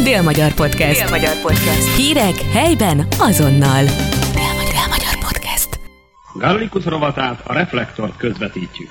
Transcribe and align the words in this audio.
Dél-Magyar 0.00 0.54
Podcast. 0.54 1.00
Dél-Magyar 1.00 1.40
Podcast. 1.40 1.96
Hírek 1.96 2.34
helyben 2.52 3.06
azonnal. 3.18 3.84
Dél-Magyar, 3.84 4.72
Dél-Magyar 4.72 5.18
Podcast. 5.20 5.80
Gallikus 6.34 6.84
rovatát 6.84 7.40
a 7.46 7.52
reflektort 7.52 8.16
közvetítjük. 8.16 8.90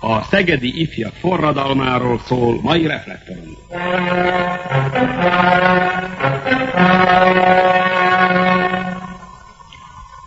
A 0.00 0.22
szegedi 0.22 0.80
ifjak 0.80 1.14
forradalmáról 1.14 2.20
szól 2.26 2.60
mai 2.62 2.86
reflektorunk. 2.86 3.58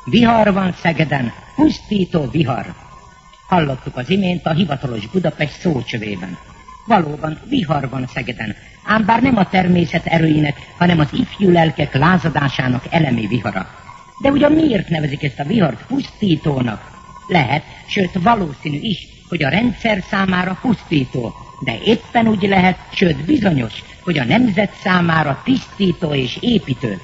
Vihar 0.05 0.53
van 0.53 0.73
Szegeden, 0.81 1.33
pusztító 1.55 2.27
vihar. 2.31 2.73
Hallottuk 3.47 3.97
az 3.97 4.09
imént 4.09 4.45
a 4.45 4.53
hivatalos 4.53 5.07
Budapest 5.07 5.59
szócsövében. 5.59 6.37
Valóban 6.85 7.39
vihar 7.49 7.89
van 7.89 8.07
Szegeden, 8.13 8.55
ám 8.85 9.05
bár 9.05 9.21
nem 9.21 9.37
a 9.37 9.49
természet 9.49 10.05
erőinek, 10.05 10.57
hanem 10.77 10.99
az 10.99 11.07
ifjú 11.11 11.51
lelkek 11.51 11.93
lázadásának 11.93 12.83
elemi 12.89 13.27
vihara. 13.27 13.67
De 14.21 14.29
ugyan 14.29 14.51
miért 14.51 14.89
nevezik 14.89 15.23
ezt 15.23 15.39
a 15.39 15.43
vihart 15.43 15.85
pusztítónak? 15.87 16.91
Lehet, 17.27 17.63
sőt 17.87 18.11
valószínű 18.23 18.77
is, 18.81 19.07
hogy 19.29 19.43
a 19.43 19.49
rendszer 19.49 20.03
számára 20.09 20.57
pusztító, 20.61 21.33
de 21.59 21.77
éppen 21.85 22.27
úgy 22.27 22.47
lehet, 22.47 22.77
sőt 22.91 23.25
bizonyos, 23.25 23.73
hogy 24.03 24.17
a 24.17 24.25
nemzet 24.25 24.73
számára 24.83 25.41
tisztító 25.43 26.13
és 26.13 26.37
építő. 26.41 27.01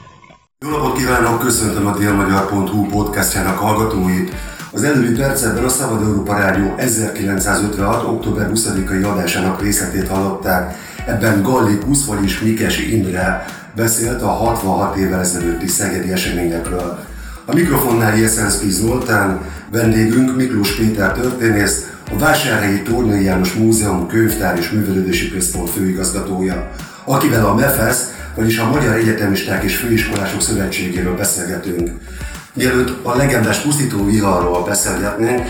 Jó 0.60 0.70
napot 0.70 0.98
kívánok, 0.98 1.40
köszöntöm 1.40 1.88
a 1.88 1.98
délmagyar.hu 1.98 2.86
podcastjának 2.86 3.58
hallgatóit. 3.58 4.34
Az 4.72 4.84
előbbi 4.84 5.16
percekben 5.16 5.64
a 5.64 5.70
Szabad 5.70 6.02
Európa 6.02 6.34
Rádió 6.34 6.74
1956. 6.78 8.04
október 8.04 8.50
20-ai 8.54 9.12
adásának 9.12 9.62
részletét 9.62 10.08
hallották. 10.08 10.76
Ebben 11.08 11.42
Gallikus, 11.42 12.06
vagyis 12.06 12.40
Mikesi 12.40 12.96
Imre 12.98 13.46
beszélt 13.76 14.22
a 14.22 14.28
66 14.28 14.96
évvel 14.96 15.20
ezelőtti 15.20 15.68
szegedi 15.68 16.12
eseményekről. 16.12 17.00
A 17.46 17.54
mikrofonnál 17.54 18.18
Jeszenszki 18.18 18.70
Zoltán, 18.70 19.42
vendégünk 19.72 20.36
Miklós 20.36 20.76
Péter 20.76 21.12
történész, 21.12 21.90
a 22.12 22.18
Vásárhelyi 22.18 22.82
Tornai 22.82 23.24
János 23.24 23.54
Múzeum 23.54 24.08
Könyvtár 24.08 24.58
és 24.58 24.70
Művelődési 24.70 25.32
Központ 25.32 25.70
főigazgatója, 25.70 26.72
akivel 27.06 27.46
a 27.46 27.56
MEFESZ, 27.56 28.14
vagyis 28.36 28.58
a 28.58 28.70
Magyar 28.70 28.96
Egyetemisták 28.96 29.64
és 29.64 29.76
Főiskolások 29.76 30.42
Szövetségéről 30.42 31.16
beszélgetünk. 31.16 31.90
Mielőtt 32.60 33.06
a 33.06 33.16
legendás 33.16 33.58
pusztító 33.58 34.06
viharról 34.06 34.64
beszélgetnénk, 34.64 35.48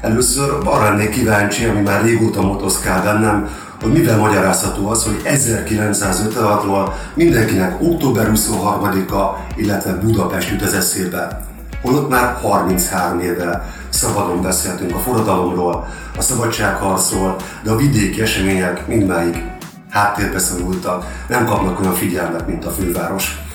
először 0.00 0.50
arra 0.64 0.82
lennék 0.82 1.10
kíváncsi, 1.10 1.64
ami 1.64 1.80
már 1.80 2.02
régóta 2.02 2.42
motoszkál 2.42 3.02
bennem, 3.02 3.48
hogy 3.82 3.92
mivel 3.92 4.18
magyarázható 4.18 4.88
az, 4.88 5.04
hogy 5.04 5.20
1956-ról 5.24 6.92
mindenkinek 7.14 7.82
október 7.82 8.30
23-a, 8.34 9.36
illetve 9.56 9.92
Budapest 9.92 10.50
jut 10.50 10.62
az 10.62 10.72
eszébe. 10.72 11.40
Holott 11.82 12.08
már 12.08 12.36
33 12.42 13.20
éve 13.20 13.72
szabadon 13.88 14.42
beszéltünk 14.42 14.94
a 14.94 14.98
forradalomról, 14.98 15.86
a 16.16 16.22
szabadságharcról, 16.22 17.36
de 17.62 17.70
a 17.70 17.76
vidéki 17.76 18.20
események 18.20 18.86
mindmáig 18.86 19.44
háttérbe 19.90 20.38
szorultak, 20.38 21.04
nem 21.28 21.46
kapnak 21.46 21.80
olyan 21.80 21.94
figyelmet, 21.94 22.46
mint 22.46 22.64
a 22.64 22.70
főváros. 22.70 23.46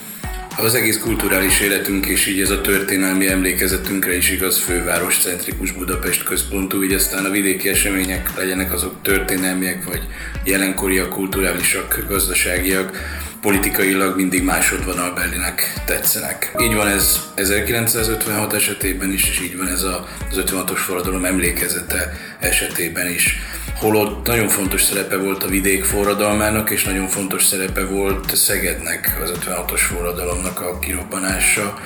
Az 0.58 0.76
egész 0.76 0.98
kulturális 0.98 1.60
életünk 1.60 2.06
és 2.06 2.28
így 2.28 2.42
ez 2.42 2.50
a 2.50 2.62
történelmi 2.62 3.28
emlékezetünkre 3.28 4.16
is 4.16 4.32
igaz 4.32 4.58
főváros 4.58 5.18
centrikus 5.18 5.72
Budapest 5.72 6.24
központú, 6.24 6.84
így 6.84 6.94
aztán 6.94 7.26
a 7.26 7.30
vidéki 7.30 7.70
események 7.70 8.38
legyenek 8.38 8.74
azok 8.74 8.96
történelmiek, 9.02 9.84
vagy 9.84 10.02
jelenkoriak, 10.44 11.10
kulturálisak, 11.10 12.06
gazdaságiak, 12.08 12.98
politikailag 13.44 14.16
mindig 14.16 14.44
másodvonal 14.44 15.14
Berlinek 15.14 15.74
tetszenek. 15.86 16.56
Így 16.62 16.76
van 16.76 16.88
ez 16.88 17.20
1956 17.36 18.54
esetében 18.54 19.12
is, 19.12 19.30
és 19.30 19.42
így 19.42 19.58
van 19.58 19.68
ez 19.68 19.84
az 19.84 20.42
56-os 20.46 20.78
forradalom 20.86 21.26
emlékezete 21.26 22.14
esetében 22.40 23.08
is 23.08 23.40
holott 23.76 24.28
nagyon 24.28 24.48
fontos 24.48 24.82
szerepe 24.82 25.18
volt 25.18 25.44
a 25.44 25.48
vidék 25.48 25.84
forradalmának, 25.84 26.70
és 26.70 26.84
nagyon 26.84 27.08
fontos 27.08 27.44
szerepe 27.44 27.86
volt 27.86 28.36
Szegednek, 28.36 29.18
az 29.24 29.32
56-os 29.46 29.80
forradalomnak 29.80 30.62
a 30.62 30.80
kirobbanása 30.80 31.80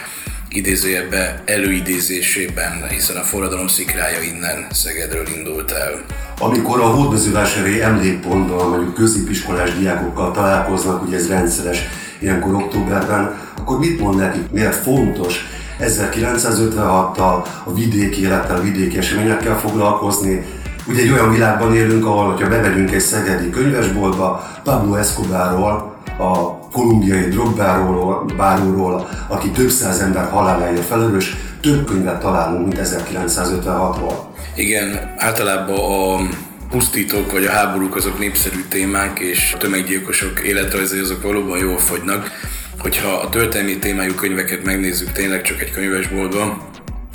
idézőjebbe 0.50 1.42
előidézésében, 1.46 2.88
hiszen 2.90 3.16
a 3.16 3.22
forradalom 3.22 3.68
szikrája 3.68 4.22
innen 4.22 4.68
Szegedről 4.72 5.28
indult 5.36 5.72
el. 5.72 6.02
Amikor 6.40 6.80
a 6.80 6.86
hódmezővásári 6.86 7.82
emlékpontban 7.82 8.70
mondjuk 8.70 8.94
középiskolás 8.94 9.78
diákokkal 9.78 10.32
találkoznak, 10.32 11.08
ugye 11.08 11.18
ez 11.18 11.28
rendszeres 11.28 11.80
ilyenkor 12.20 12.54
októberben, 12.54 13.40
akkor 13.58 13.80
mit 13.80 14.00
mond 14.00 14.18
nekik, 14.20 14.52
miért 14.52 14.76
fontos 14.76 15.46
1956-tal 15.80 17.46
a 17.64 17.74
vidéki 17.74 18.22
élettel, 18.22 18.56
a 18.56 18.62
vidéki 18.62 18.98
eseményekkel 18.98 19.60
foglalkozni, 19.60 20.46
Ugye 20.90 21.02
egy 21.02 21.12
olyan 21.12 21.32
világban 21.32 21.76
élünk, 21.76 22.06
ahol, 22.06 22.26
hogyha 22.26 22.50
bemegyünk 22.50 22.92
egy 22.92 23.00
szegedi 23.00 23.50
könyvesboltba, 23.50 24.44
Pablo 24.64 24.96
Escobarról, 24.96 25.96
a 26.18 26.67
kolumbiai 26.78 27.30
drogbáról, 27.30 28.26
báróról, 28.38 29.10
aki 29.28 29.50
több 29.50 29.70
száz 29.70 30.00
ember 30.00 30.30
haláláért 30.30 30.86
felelős, 30.86 31.36
több 31.62 31.86
könyvet 31.86 32.20
találunk, 32.20 32.68
mint 32.68 32.80
1956-ról. 32.84 34.14
Igen, 34.56 35.14
általában 35.18 35.80
a 35.80 36.28
pusztítók 36.70 37.32
vagy 37.32 37.46
a 37.46 37.52
háborúk 37.52 37.96
azok 37.96 38.20
népszerű 38.20 38.66
témák, 38.70 39.20
és 39.20 39.54
a 39.56 39.58
tömeggyilkosok 39.58 40.40
életrajzai 40.40 41.00
azok 41.00 41.24
valóban 41.24 41.60
jól 41.60 41.78
fogynak. 41.78 42.32
Hogyha 42.80 43.10
a 43.10 43.30
történelmi 43.30 43.78
témájú 43.78 44.14
könyveket 44.14 44.64
megnézzük 44.64 45.12
tényleg 45.12 45.42
csak 45.42 45.62
egy 45.62 45.72
könyvesboltban, 45.72 46.62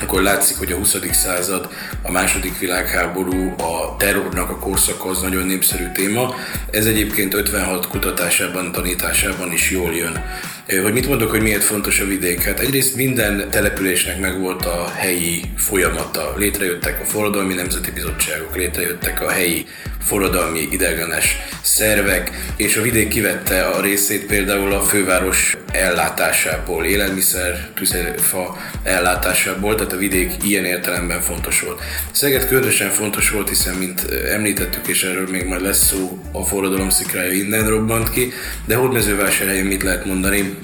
akkor 0.03 0.23
látszik, 0.23 0.57
hogy 0.59 0.73
a 0.73 0.77
20. 0.77 0.97
század, 1.11 1.69
a 2.03 2.11
második 2.11 2.59
világháború, 2.59 3.55
a 3.59 3.97
terrornak 3.97 4.51
a 4.51 4.59
korszaka 4.59 5.09
az 5.09 5.21
nagyon 5.21 5.47
népszerű 5.47 5.85
téma. 5.95 6.35
Ez 6.71 6.87
egyébként 6.87 7.35
56 7.35 7.89
kutatásában, 7.89 8.73
tanításában 8.73 9.53
is 9.53 9.71
jól 9.71 9.95
jön. 9.95 10.25
Hogy 10.83 10.93
mit 10.93 11.09
mondok, 11.09 11.31
hogy 11.31 11.43
miért 11.43 11.63
fontos 11.63 12.01
a 12.01 12.05
vidék? 12.05 12.43
Hát 12.43 12.61
egyrészt 12.61 12.97
minden 12.97 13.51
településnek 13.51 14.21
megvolt 14.21 14.65
a 14.65 14.91
helyi 14.95 15.43
folyamata. 15.57 16.35
Létrejöttek 16.37 17.01
a 17.01 17.05
forradalmi 17.05 17.55
nemzeti 17.55 17.91
bizottságok, 17.91 18.57
létrejöttek 18.57 19.21
a 19.21 19.31
helyi 19.31 19.67
forradalmi 20.05 20.69
idegenes 20.71 21.37
szervek, 21.63 22.31
és 22.57 22.77
a 22.77 22.83
vidék 22.83 23.09
kivette 23.09 23.67
a 23.67 23.81
részét 23.81 24.27
például 24.27 24.73
a 24.73 24.81
főváros 24.81 25.57
ellátásából, 25.73 26.85
élelmiszer, 26.85 27.69
tüzelőfa 27.75 28.57
ellátásából, 28.83 29.75
tehát 29.75 29.93
a 29.93 29.97
vidék 29.97 30.33
ilyen 30.45 30.65
értelemben 30.65 31.21
fontos 31.21 31.61
volt. 31.61 31.81
Szeged 32.11 32.47
különösen 32.47 32.91
fontos 32.91 33.31
volt, 33.31 33.49
hiszen 33.49 33.75
mint 33.75 34.07
említettük, 34.33 34.87
és 34.87 35.03
erről 35.03 35.29
még 35.31 35.47
majd 35.47 35.63
lesz 35.63 35.85
szó, 35.87 36.19
a 36.33 36.45
forradalom 36.45 36.91
szikrája 36.91 37.33
innen 37.33 37.69
robbant 37.69 38.11
ki, 38.11 38.33
de 38.67 38.77
Hódmezővásárhelyen 38.77 39.67
mit 39.67 39.83
lehet 39.83 40.05
mondani? 40.05 40.57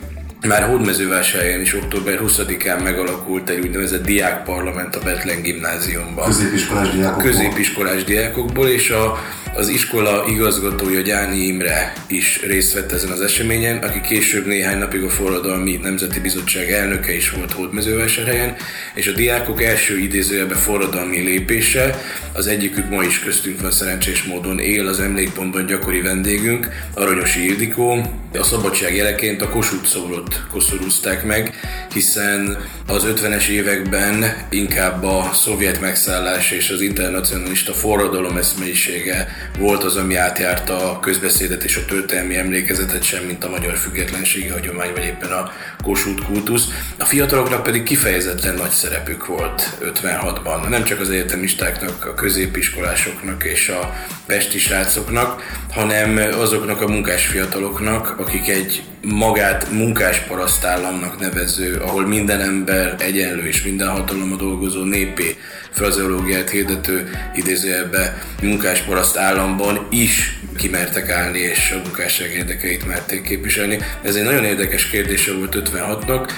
Már 0.47 0.63
Hódmezővásárhelyen 0.63 1.61
is 1.61 1.75
október 1.75 2.21
20-án 2.23 2.83
megalakult 2.83 3.49
egy 3.49 3.59
úgynevezett 3.59 4.05
diákparlament 4.05 4.97
a 4.97 5.01
Betlen 5.01 5.43
gimnáziumban. 5.43 6.27
Középiskolás 6.27 6.91
diákokból. 6.91 7.31
Középiskolás 7.31 8.05
diákokból, 8.05 8.69
és 8.69 8.91
a 8.91 9.19
az 9.54 9.69
iskola 9.69 10.25
igazgatója 10.28 11.00
Gyáni 11.00 11.36
Imre 11.36 11.92
is 12.06 12.41
részt 12.42 12.75
vett 12.75 12.92
ezen 12.92 13.10
az 13.10 13.20
eseményen, 13.20 13.78
aki 13.78 14.00
később 14.00 14.47
néhány 14.47 14.78
napig 14.78 15.03
a 15.03 15.09
Forradalmi 15.09 15.76
Nemzeti 15.82 16.20
Bizottság 16.20 16.72
elnöke 16.72 17.14
is 17.14 17.31
volt 17.31 17.53
Hódmezővásárhelyen, 17.53 18.56
és 18.94 19.06
a 19.06 19.12
diákok 19.12 19.62
első 19.62 19.98
idézőjebe 19.98 20.54
forradalmi 20.54 21.20
lépése, 21.20 22.00
az 22.32 22.47
egyikük 22.47 22.91
ma 22.91 23.03
is 23.03 23.19
köztünk 23.19 23.60
van 23.60 23.70
szerencsés 23.70 24.22
módon 24.22 24.59
él 24.59 24.86
az 24.86 25.00
emlékpontban 25.00 25.66
gyakori 25.66 26.00
vendégünk, 26.00 26.69
Aranyosi 26.94 27.44
Ildikó, 27.44 28.00
a 28.32 28.42
szabadság 28.42 28.94
jeleként 28.94 29.42
a 29.42 29.48
Kossuth 29.48 29.86
szobrot 29.86 30.42
koszorúzták 30.51 31.24
meg, 31.24 31.54
hiszen 31.92 32.59
az 32.86 33.06
50-es 33.06 33.47
években 33.47 34.47
inkább 34.51 35.04
a 35.04 35.30
szovjet 35.33 35.80
megszállás 35.80 36.51
és 36.51 36.71
az 36.71 36.80
internacionalista 36.80 37.72
forradalom 37.72 38.36
eszmélyisége 38.36 39.38
volt 39.59 39.85
az, 39.85 39.97
ami 39.97 40.17
átjárta 40.17 40.91
a 40.91 41.01
közbeszédet 41.01 41.65
és 41.65 41.77
a 41.77 41.85
történelmi 41.85 42.37
emlékezetet 42.37 43.03
sem, 43.03 43.25
mint 43.25 43.45
a 43.45 43.49
magyar 43.49 43.77
függetlenségi 43.77 44.49
hagyomány, 44.49 44.93
vagy 44.93 45.05
éppen 45.05 45.31
a 45.31 45.53
Kossuth 45.83 46.27
kultusz. 46.27 46.65
A 46.99 47.05
fiataloknak 47.05 47.63
pedig 47.63 47.83
kifejezetten 47.83 48.55
nagy 48.55 48.71
szerepük 48.71 49.27
volt 49.27 49.77
56-ban. 49.83 50.69
Nem 50.69 50.85
csak 50.85 51.01
az 51.01 51.11
egyetemistáknak, 51.11 52.05
a 52.05 52.15
középiskolásoknak 52.15 53.45
és 53.45 53.69
a 53.69 53.95
pesti 54.27 54.59
srácoknak, 54.59 55.43
hanem 55.71 56.17
azoknak 56.39 56.81
a 56.81 56.89
munkás 56.89 57.27
fiataloknak, 57.27 58.15
akik 58.19 58.49
egy 58.49 58.83
magát 59.03 59.71
munkás 59.71 60.18
parasztállamnak 60.18 61.21
nevező, 61.21 61.74
ahol 61.74 62.06
minden 62.06 62.41
ember 62.41 62.95
egyenlő 62.98 63.47
és 63.47 63.62
minden 63.62 63.89
hatalom 63.89 64.33
a 64.33 64.36
dolgozó 64.36 64.83
népé 64.83 65.36
frazeológiát 65.71 66.50
hirdető 66.50 67.10
idézőjelbe 67.34 68.22
munkás 68.42 68.80
paraszt 68.80 69.16
államban 69.16 69.86
is 69.91 70.41
kimertek 70.56 71.10
állni, 71.10 71.39
és 71.39 71.74
a 71.77 71.80
munkásság 71.84 72.30
érdekeit 72.30 72.86
merték 72.86 73.22
képviselni. 73.22 73.78
Ez 74.03 74.15
egy 74.15 74.24
nagyon 74.24 74.45
érdekes 74.45 74.89
kérdése 74.89 75.33
volt 75.33 75.56
56-nak, 75.72 76.30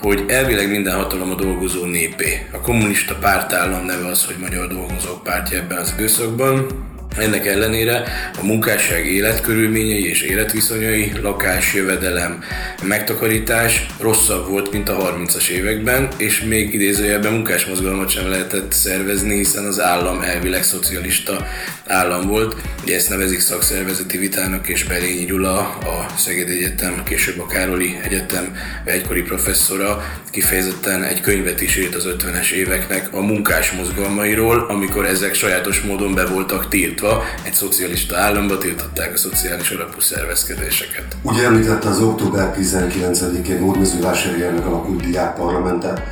hogy 0.00 0.24
elvileg 0.26 0.70
minden 0.70 0.94
hatalom 0.94 1.30
a 1.30 1.34
dolgozó 1.34 1.84
népé. 1.84 2.46
A 2.52 2.60
kommunista 2.60 3.14
pártállam 3.14 3.84
neve 3.84 4.06
az, 4.06 4.24
hogy 4.24 4.36
Magyar 4.40 4.68
Dolgozók 4.68 5.22
Pártja 5.22 5.58
ebben 5.58 5.78
az 5.78 5.92
időszakban, 5.96 6.85
ennek 7.18 7.46
ellenére 7.46 8.02
a 8.40 8.44
munkásság 8.44 9.06
életkörülményei 9.06 10.08
és 10.08 10.22
életviszonyai, 10.22 11.12
lakás, 11.22 11.74
jövedelem, 11.74 12.42
megtakarítás 12.82 13.86
rosszabb 14.00 14.48
volt, 14.48 14.72
mint 14.72 14.88
a 14.88 14.96
30-as 14.96 15.48
években, 15.48 16.08
és 16.16 16.40
még 16.40 16.74
idézőjelben 16.74 17.32
munkásmozgalmat 17.32 18.08
sem 18.08 18.28
lehetett 18.28 18.72
szervezni, 18.72 19.36
hiszen 19.36 19.64
az 19.64 19.80
állam 19.80 20.20
elvileg 20.20 20.62
szocialista 20.62 21.46
állam 21.86 22.26
volt. 22.26 22.56
Ugye 22.82 22.94
ezt 22.94 23.08
nevezik 23.08 23.40
szakszervezeti 23.40 24.18
vitának, 24.18 24.68
és 24.68 24.84
Berényi 24.84 25.24
Gyula, 25.24 25.58
a 25.68 26.06
Szeged 26.16 26.48
Egyetem, 26.48 27.02
később 27.04 27.40
a 27.40 27.46
Károli 27.46 27.96
Egyetem 28.02 28.56
egykori 28.84 29.22
professzora 29.22 30.04
kifejezetten 30.30 31.02
egy 31.02 31.20
könyvet 31.20 31.60
is 31.60 31.76
írt 31.76 31.94
az 31.94 32.08
50-es 32.18 32.50
éveknek 32.50 33.08
a 33.12 33.20
munkás 33.20 33.70
mozgalmairól, 33.70 34.66
amikor 34.68 35.06
ezek 35.06 35.34
sajátos 35.34 35.80
módon 35.80 36.14
be 36.14 36.24
voltak 36.24 36.68
tiltva 36.68 36.95
tiltva, 36.96 37.22
egy 37.42 37.52
szocialista 37.52 38.16
államba 38.16 38.58
tiltották 38.58 39.12
a 39.12 39.16
szociális 39.16 39.70
alapú 39.70 40.00
szervezkedéseket. 40.00 41.16
Ugye 41.22 41.44
említette 41.44 41.88
az 41.88 42.00
október 42.00 42.56
19-én 42.60 43.60
Hódmezővásárhelyen 43.60 44.58
alakult 44.58 45.02
diákparlamentet. 45.02 46.02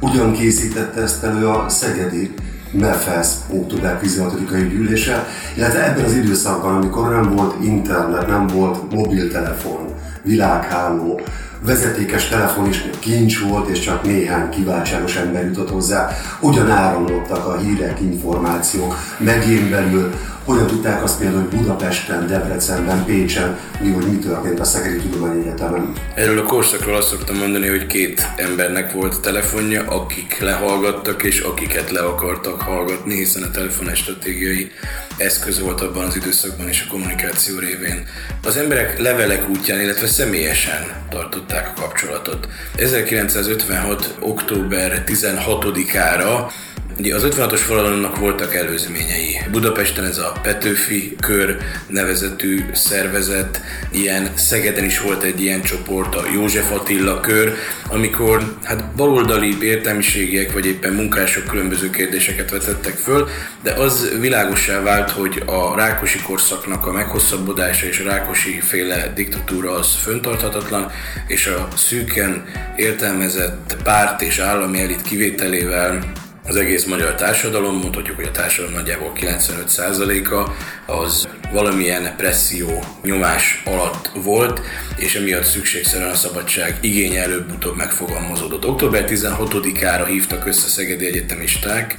Ugyan 0.00 0.32
készítette 0.32 1.00
ezt 1.00 1.22
elő 1.22 1.48
a 1.48 1.68
Szegedi 1.68 2.34
MEFESZ 2.70 3.34
október 3.50 4.00
16-ai 4.02 4.66
gyűlése, 4.70 5.26
illetve 5.56 5.84
ebben 5.84 6.04
az 6.04 6.14
időszakban, 6.14 6.74
amikor 6.74 7.10
nem 7.10 7.36
volt 7.36 7.64
internet, 7.64 8.26
nem 8.26 8.46
volt 8.46 8.92
mobiltelefon, 8.92 9.94
világháló, 10.22 11.20
vezetékes 11.64 12.28
telefon 12.28 12.68
is 12.68 12.84
kincs 12.98 13.40
volt, 13.40 13.68
és 13.68 13.80
csak 13.80 14.02
néhány 14.02 14.48
kiváltságos 14.48 15.16
ember 15.16 15.44
jutott 15.44 15.70
hozzá. 15.70 16.08
Ugyan 16.40 16.70
áramlottak 16.70 17.46
a 17.46 17.56
hírek, 17.56 18.00
információk, 18.00 18.96
megyén 19.18 19.70
belül, 19.70 20.14
hogyan 20.44 20.66
tudták 20.66 21.02
azt 21.02 21.18
például, 21.18 21.40
hogy 21.40 21.58
Budapesten, 21.58 22.26
Debrecenben, 22.26 23.04
Pécsen, 23.04 23.58
mi, 23.80 23.90
hogy 23.90 24.06
mi 24.06 24.18
történt 24.18 24.60
a 24.60 24.64
Szegedi 24.64 24.96
Tudományegyetemen? 24.96 25.92
Erről 26.14 26.38
a 26.38 26.42
korszakról 26.42 26.96
azt 26.96 27.08
szoktam 27.08 27.36
mondani, 27.36 27.68
hogy 27.68 27.86
két 27.86 28.28
embernek 28.36 28.92
volt 28.92 29.20
telefonja, 29.20 29.82
akik 29.88 30.38
lehallgattak 30.40 31.22
és 31.22 31.40
akiket 31.40 31.90
le 31.90 32.00
akartak 32.00 32.60
hallgatni, 32.60 33.14
hiszen 33.14 33.42
a 33.42 33.50
telefon 33.50 33.94
stratégiai 33.94 34.70
eszköz 35.16 35.60
volt 35.60 35.80
abban 35.80 36.04
az 36.04 36.16
időszakban 36.16 36.68
és 36.68 36.84
a 36.86 36.90
kommunikáció 36.90 37.58
révén. 37.58 38.06
Az 38.44 38.56
emberek 38.56 38.98
levelek 38.98 39.48
útján, 39.48 39.80
illetve 39.80 40.06
személyesen 40.06 41.06
tartották 41.10 41.72
a 41.76 41.80
kapcsolatot. 41.80 42.48
1956. 42.76 44.14
október 44.20 45.04
16-ára 45.06 46.50
Ugye 46.98 47.14
az 47.14 47.26
56-os 47.26 47.60
forradalomnak 47.66 48.18
voltak 48.18 48.54
előzményei. 48.54 49.40
Budapesten 49.50 50.04
ez 50.04 50.18
a 50.18 50.32
Petőfi 50.42 51.16
Kör 51.20 51.56
nevezetű 51.86 52.64
szervezet, 52.72 53.60
ilyen 53.90 54.30
Szegeden 54.34 54.84
is 54.84 55.00
volt 55.00 55.22
egy 55.22 55.40
ilyen 55.40 55.62
csoport, 55.62 56.14
a 56.14 56.24
József 56.32 56.72
Attila 56.72 57.20
Kör, 57.20 57.52
amikor 57.88 58.56
hát 58.62 58.94
baloldali 58.96 59.56
értelmiségiek 59.62 60.52
vagy 60.52 60.66
éppen 60.66 60.92
munkások 60.92 61.44
különböző 61.44 61.90
kérdéseket 61.90 62.50
vetettek 62.50 62.94
föl, 62.94 63.28
de 63.62 63.72
az 63.72 64.10
világosá 64.20 64.80
vált, 64.80 65.10
hogy 65.10 65.42
a 65.46 65.76
Rákosi 65.76 66.18
korszaknak 66.22 66.86
a 66.86 66.92
meghosszabbodása 66.92 67.86
és 67.86 67.98
a 67.98 68.04
Rákosi 68.04 68.60
féle 68.60 69.12
diktatúra 69.14 69.70
az 69.72 69.94
föntarthatatlan, 69.94 70.90
és 71.26 71.46
a 71.46 71.68
szűken 71.76 72.44
értelmezett 72.76 73.76
párt 73.82 74.22
és 74.22 74.38
állami 74.38 74.80
elit 74.80 75.02
kivételével 75.02 76.12
az 76.44 76.56
egész 76.56 76.84
magyar 76.84 77.14
társadalom, 77.14 77.76
mondhatjuk, 77.76 78.16
hogy 78.16 78.24
a 78.24 78.30
társadalom 78.30 78.76
nagyjából 78.76 79.12
95%-a 79.20 80.50
az 80.92 81.28
valamilyen 81.52 82.14
presszió, 82.16 82.84
nyomás 83.02 83.62
alatt 83.64 84.10
volt, 84.14 84.60
és 84.96 85.14
emiatt 85.14 85.44
szükségszerűen 85.44 86.10
a 86.10 86.14
szabadság 86.14 86.78
igénye 86.80 87.22
előbb-utóbb 87.22 87.76
megfogalmazódott. 87.76 88.66
Október 88.66 89.04
16-ára 89.08 90.04
hívtak 90.04 90.46
össze 90.46 90.68
Szegedi 90.68 91.06
Egyetemisták, 91.06 91.96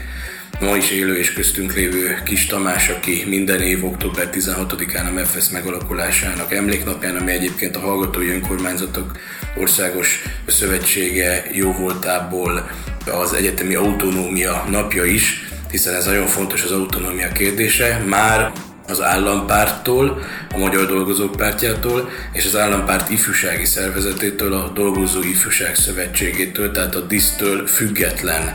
ma 0.59 0.75
is 0.75 0.91
élő 0.91 1.17
és 1.17 1.33
köztünk 1.33 1.73
lévő 1.73 2.21
Kis 2.25 2.45
Tamás, 2.45 2.89
aki 2.89 3.23
minden 3.27 3.61
év 3.61 3.85
október 3.85 4.29
16-án 4.31 5.07
a 5.07 5.11
MEFESZ 5.11 5.49
megalakulásának 5.49 6.53
emléknapján, 6.53 7.15
ami 7.15 7.31
egyébként 7.31 7.75
a 7.75 7.79
Hallgatói 7.79 8.29
Önkormányzatok 8.29 9.11
Országos 9.55 10.21
Szövetsége 10.47 11.45
jóvoltából 11.51 12.69
az 13.11 13.33
egyetemi 13.33 13.75
autonómia 13.75 14.65
napja 14.69 15.03
is, 15.03 15.47
hiszen 15.71 15.93
ez 15.93 16.05
nagyon 16.05 16.27
fontos 16.27 16.63
az 16.63 16.71
autonómia 16.71 17.31
kérdése, 17.31 18.03
már 18.05 18.51
az 18.87 19.01
állampárttól, 19.01 20.21
a 20.53 20.57
Magyar 20.57 20.85
Dolgozók 20.85 21.35
Pártjától 21.35 22.09
és 22.31 22.45
az 22.45 22.55
állampárt 22.55 23.09
ifjúsági 23.09 23.65
szervezetétől, 23.65 24.53
a 24.53 24.71
Dolgozó 24.73 25.21
Ifjúság 25.21 25.75
Szövetségétől, 25.75 26.71
tehát 26.71 26.95
a 26.95 26.99
DISZ-től 26.99 27.67
független 27.67 28.51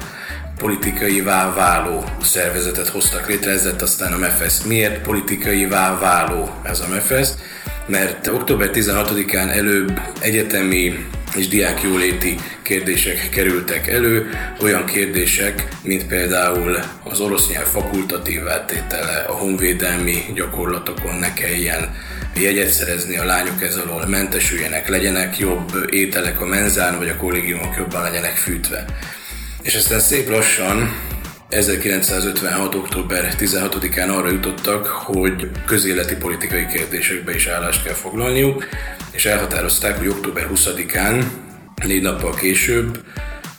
politikai 0.58 1.20
váló 1.20 2.04
szervezetet 2.22 2.88
hoztak 2.88 3.28
létre, 3.28 3.50
ez 3.50 3.64
lett 3.64 3.82
aztán 3.82 4.12
a 4.12 4.18
MEFESZ. 4.18 4.62
Miért 4.62 5.02
politikai 5.02 5.66
váló 6.00 6.60
ez 6.62 6.80
a 6.80 6.88
MEFESZ? 6.88 7.36
Mert 7.88 8.26
október 8.26 8.70
16-án 8.72 9.50
előbb 9.50 10.00
egyetemi 10.20 11.06
és 11.36 11.48
diákjóléti 11.48 12.34
kérdések 12.62 13.28
kerültek 13.30 13.88
elő, 13.88 14.30
olyan 14.62 14.84
kérdések, 14.84 15.68
mint 15.82 16.06
például 16.06 16.78
az 17.04 17.20
orosz 17.20 17.48
nyelv 17.48 17.66
fakultatív 17.66 18.40
tétele, 18.66 19.24
a 19.28 19.32
honvédelmi 19.32 20.24
gyakorlatokon 20.34 21.14
ne 21.14 21.32
kelljen 21.32 21.94
jegyet 22.40 22.70
szerezni, 22.70 23.16
a 23.16 23.24
lányok 23.24 23.62
ez 23.62 23.76
alól 23.76 24.06
mentesüljenek, 24.06 24.88
legyenek 24.88 25.38
jobb 25.38 25.72
ételek 25.90 26.40
a 26.40 26.46
menzán, 26.46 26.98
vagy 26.98 27.08
a 27.08 27.16
kollégiumok 27.16 27.76
jobban 27.76 28.02
legyenek 28.02 28.36
fűtve. 28.36 28.84
És 29.62 29.74
aztán 29.74 30.00
szép 30.00 30.28
lassan 30.28 30.96
1956. 31.48 32.74
október 32.74 33.34
16-án 33.38 34.16
arra 34.16 34.30
jutottak, 34.30 34.86
hogy 34.86 35.50
közéleti 35.66 36.16
politikai 36.16 36.66
kérdésekbe 36.66 37.34
is 37.34 37.46
állást 37.46 37.82
kell 37.82 37.94
foglalniuk, 37.94 38.68
és 39.10 39.26
elhatározták, 39.26 39.98
hogy 39.98 40.08
október 40.08 40.48
20-án, 40.54 41.24
négy 41.86 42.02
nappal 42.02 42.34
később 42.34 43.04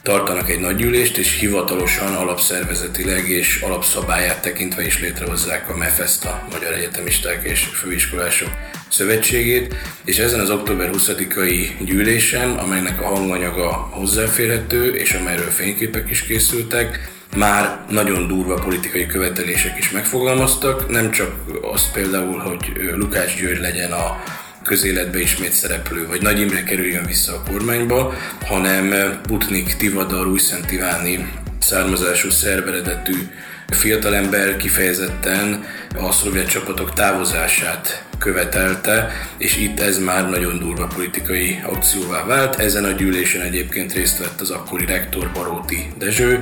tartanak 0.01 0.49
egy 0.49 0.59
nagygyűlést, 0.59 1.17
és 1.17 1.39
hivatalosan 1.39 2.15
alapszervezetileg 2.15 3.29
és 3.29 3.61
alapszabályát 3.61 4.41
tekintve 4.41 4.85
is 4.85 4.99
létrehozzák 4.99 5.69
a 5.69 5.77
MEFESZT, 5.77 6.25
a 6.25 6.47
Magyar 6.51 6.73
Egyetemisták 6.73 7.43
és 7.43 7.59
Főiskolások 7.59 8.49
Szövetségét, 8.89 9.75
és 10.05 10.17
ezen 10.17 10.39
az 10.39 10.49
október 10.49 10.89
20-ai 10.93 11.67
gyűlésen, 11.79 12.49
amelynek 12.49 13.01
a 13.01 13.07
hanganyaga 13.07 13.69
hozzáférhető, 13.71 14.95
és 14.95 15.13
amelyről 15.13 15.49
fényképek 15.49 16.09
is 16.09 16.21
készültek, 16.21 17.17
már 17.35 17.79
nagyon 17.89 18.27
durva 18.27 18.53
politikai 18.53 19.05
követelések 19.05 19.77
is 19.77 19.91
megfogalmaztak, 19.91 20.89
nem 20.89 21.11
csak 21.11 21.35
az 21.73 21.91
például, 21.91 22.37
hogy 22.37 22.73
Lukács 22.95 23.35
György 23.41 23.59
legyen 23.59 23.91
a 23.91 24.23
közéletbe 24.63 25.19
ismét 25.19 25.51
szereplő, 25.51 26.07
vagy 26.07 26.21
Nagy 26.21 26.39
Imre 26.39 26.63
kerüljön 26.63 27.05
vissza 27.05 27.33
a 27.33 27.43
kormányba, 27.51 28.13
hanem 28.45 29.19
Putnik, 29.21 29.75
Tivadar, 29.75 30.27
Újszent 30.27 30.71
Iváni 30.71 31.31
származású 31.59 32.29
szerveredetű 32.29 33.13
fiatalember 33.67 34.57
kifejezetten 34.57 35.63
a 35.97 36.11
szovjet 36.11 36.49
csapatok 36.49 36.93
távozását 36.93 38.03
követelte, 38.19 39.11
és 39.37 39.57
itt 39.57 39.79
ez 39.79 39.97
már 39.97 40.29
nagyon 40.29 40.59
durva 40.59 40.87
politikai 40.87 41.59
akcióvá 41.63 42.25
vált. 42.25 42.55
Ezen 42.55 42.83
a 42.83 42.91
gyűlésen 42.91 43.41
egyébként 43.41 43.93
részt 43.93 44.17
vett 44.17 44.41
az 44.41 44.49
akkori 44.49 44.85
rektor 44.85 45.29
Baróti 45.33 45.91
Dezső, 45.97 46.39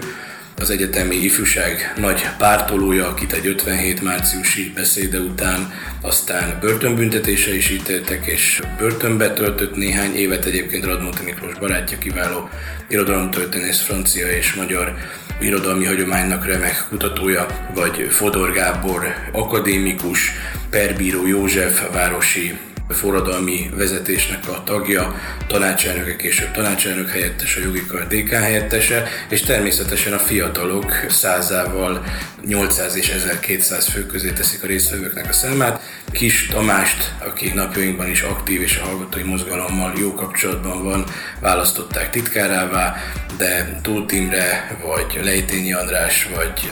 az 0.61 0.69
egyetemi 0.69 1.15
ifjúság 1.15 1.93
nagy 1.97 2.29
pártolója, 2.37 3.07
akit 3.07 3.33
egy 3.33 3.47
57 3.47 4.01
márciusi 4.01 4.71
beszéde 4.75 5.19
után 5.19 5.71
aztán 6.01 6.57
börtönbüntetése 6.59 7.55
is 7.55 7.69
ítéltek, 7.69 8.25
és 8.25 8.61
börtönbe 8.77 9.33
töltött 9.33 9.75
néhány 9.75 10.15
évet 10.15 10.45
egyébként 10.45 10.85
Radnóti 10.85 11.23
Miklós 11.23 11.53
barátja, 11.59 11.97
kiváló 11.97 12.49
irodalomtörténész, 12.87 13.81
francia 13.81 14.27
és 14.27 14.53
magyar 14.53 14.93
irodalmi 15.41 15.85
hagyománynak 15.85 16.45
remek 16.45 16.85
kutatója, 16.89 17.45
vagy 17.73 18.07
Fodor 18.09 18.51
Gábor 18.51 19.13
akadémikus, 19.31 20.31
perbíró 20.69 21.27
József 21.27 21.91
városi 21.91 22.57
forradalmi 22.89 23.69
vezetésnek 23.75 24.47
a 24.47 24.63
tagja, 24.63 25.15
tanácselnöke, 25.47 26.15
később 26.15 26.51
tanácselnök 26.51 27.09
helyettes, 27.09 27.55
a 27.55 27.59
jogi 27.59 27.85
kar 27.85 28.07
DK 28.07 28.29
helyettese, 28.29 29.07
és 29.29 29.41
természetesen 29.41 30.13
a 30.13 30.19
fiatalok 30.19 31.05
százával 31.09 32.03
800 32.45 32.95
és 32.95 33.09
1200 33.09 33.87
fő 33.87 34.05
közé 34.05 34.31
teszik 34.31 34.63
a 34.63 34.67
résztvevőknek 34.67 35.29
a 35.29 35.33
számát. 35.33 35.81
Kis 36.11 36.47
Tamást, 36.47 37.13
aki 37.25 37.51
napjainkban 37.53 38.09
is 38.09 38.21
aktív 38.21 38.61
és 38.61 38.77
a 38.77 38.85
hallgatói 38.85 39.23
mozgalommal 39.23 39.93
jó 39.99 40.13
kapcsolatban 40.13 40.83
van, 40.83 41.05
választották 41.39 42.09
titkárává, 42.09 42.95
de 43.37 43.79
Tóth 43.81 44.13
Imre, 44.13 44.77
vagy 44.83 45.23
Lejtényi 45.23 45.73
András, 45.73 46.29
vagy 46.35 46.71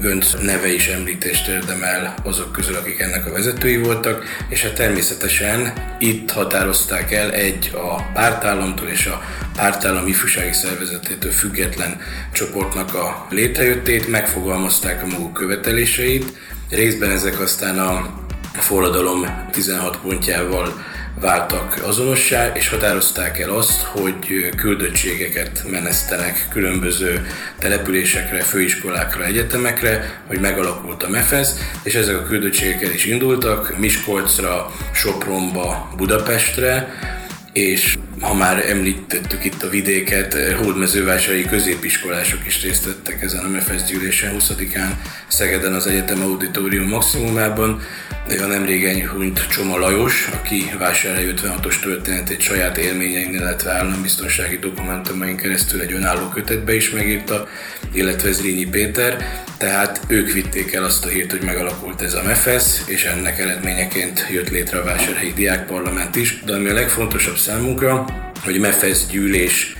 Gönc 0.00 0.32
neve 0.42 0.74
is 0.74 0.86
említést 0.88 1.48
érdemel 1.48 2.14
azok 2.22 2.52
közül, 2.52 2.76
akik 2.76 3.00
ennek 3.00 3.26
a 3.26 3.32
vezetői 3.32 3.76
voltak, 3.76 4.24
és 4.48 4.62
hát 4.62 4.74
természetesen 4.74 5.72
itt 5.98 6.30
határozták 6.30 7.12
el 7.12 7.32
egy 7.32 7.70
a 7.74 8.02
pártállamtól 8.12 8.88
és 8.88 9.06
a 9.06 9.22
pártállam 9.56 10.06
ifjúsági 10.06 10.52
szervezetétől 10.52 11.30
független 11.30 12.00
csoportnak 12.32 12.94
a 12.94 13.26
létrejöttét, 13.30 14.08
megfogalmazták 14.08 15.02
a 15.02 15.06
maguk 15.06 15.32
követeléseit, 15.32 16.32
részben 16.70 17.10
ezek 17.10 17.40
aztán 17.40 17.78
a 17.78 18.22
forradalom 18.52 19.48
16 19.52 19.98
pontjával 19.98 20.84
váltak 21.20 21.80
azonossá, 21.86 22.52
és 22.54 22.68
határozták 22.68 23.38
el 23.38 23.50
azt, 23.50 23.82
hogy 23.82 24.50
küldöttségeket 24.56 25.64
menesztenek 25.70 26.48
különböző 26.50 27.26
településekre, 27.58 28.40
főiskolákra, 28.40 29.24
egyetemekre, 29.24 30.22
hogy 30.26 30.40
megalakult 30.40 31.02
a 31.02 31.08
MEFEZ, 31.08 31.58
és 31.82 31.94
ezek 31.94 32.16
a 32.16 32.22
küldöttségek 32.22 32.82
el 32.82 32.90
is 32.90 33.04
indultak 33.04 33.78
Miskolcra, 33.78 34.72
Sopronba, 34.92 35.92
Budapestre, 35.96 36.94
és 37.52 37.98
ha 38.20 38.34
már 38.34 38.70
említettük 38.70 39.44
itt 39.44 39.62
a 39.62 39.68
vidéket, 39.68 40.34
hódmezővásárhelyi 40.62 41.44
középiskolások 41.44 42.46
is 42.46 42.62
részt 42.62 42.84
vettek 42.84 43.22
ezen 43.22 43.44
a 43.44 43.48
MEFES 43.48 43.82
gyűlésen 43.82 44.36
20-án 44.38 44.90
Szegeden 45.28 45.74
az 45.74 45.86
Egyetem 45.86 46.22
Auditorium 46.22 46.88
maximumában. 46.88 47.80
A 48.28 48.46
nem 48.46 48.64
régen 48.64 49.08
hunyt 49.08 49.46
Csoma 49.48 49.78
Lajos, 49.78 50.28
aki 50.32 50.70
vásárhelyi 50.78 51.34
56-os 51.36 51.80
történetét 51.80 52.40
saját 52.40 52.76
élményein, 52.76 53.34
illetve 53.34 53.70
állambiztonsági 53.70 54.58
dokumentumain 54.58 55.36
keresztül 55.36 55.80
egy 55.80 55.92
önálló 55.92 56.28
kötetbe 56.28 56.74
is 56.74 56.90
megírta, 56.90 57.48
illetve 57.92 58.32
Zrínyi 58.32 58.64
Péter, 58.64 59.44
tehát 59.58 60.00
ők 60.06 60.32
vitték 60.32 60.72
el 60.72 60.84
azt 60.84 61.04
a 61.04 61.08
hírt, 61.08 61.30
hogy 61.30 61.42
megalakult 61.42 62.02
ez 62.02 62.14
a 62.14 62.22
MEFES, 62.22 62.64
és 62.86 63.04
ennek 63.04 63.38
eredményeként 63.38 64.26
jött 64.30 64.48
létre 64.50 64.78
a 64.78 64.84
Vásárhelyi 64.84 65.32
Diákparlament 65.32 66.16
is, 66.16 66.42
de 66.44 66.54
ami 66.54 66.68
a 66.68 66.72
legfontosabb 66.72 67.36
számunkra, 67.36 68.03
hogy 68.44 68.60
MEFES 68.60 69.06
gyűlés 69.06 69.76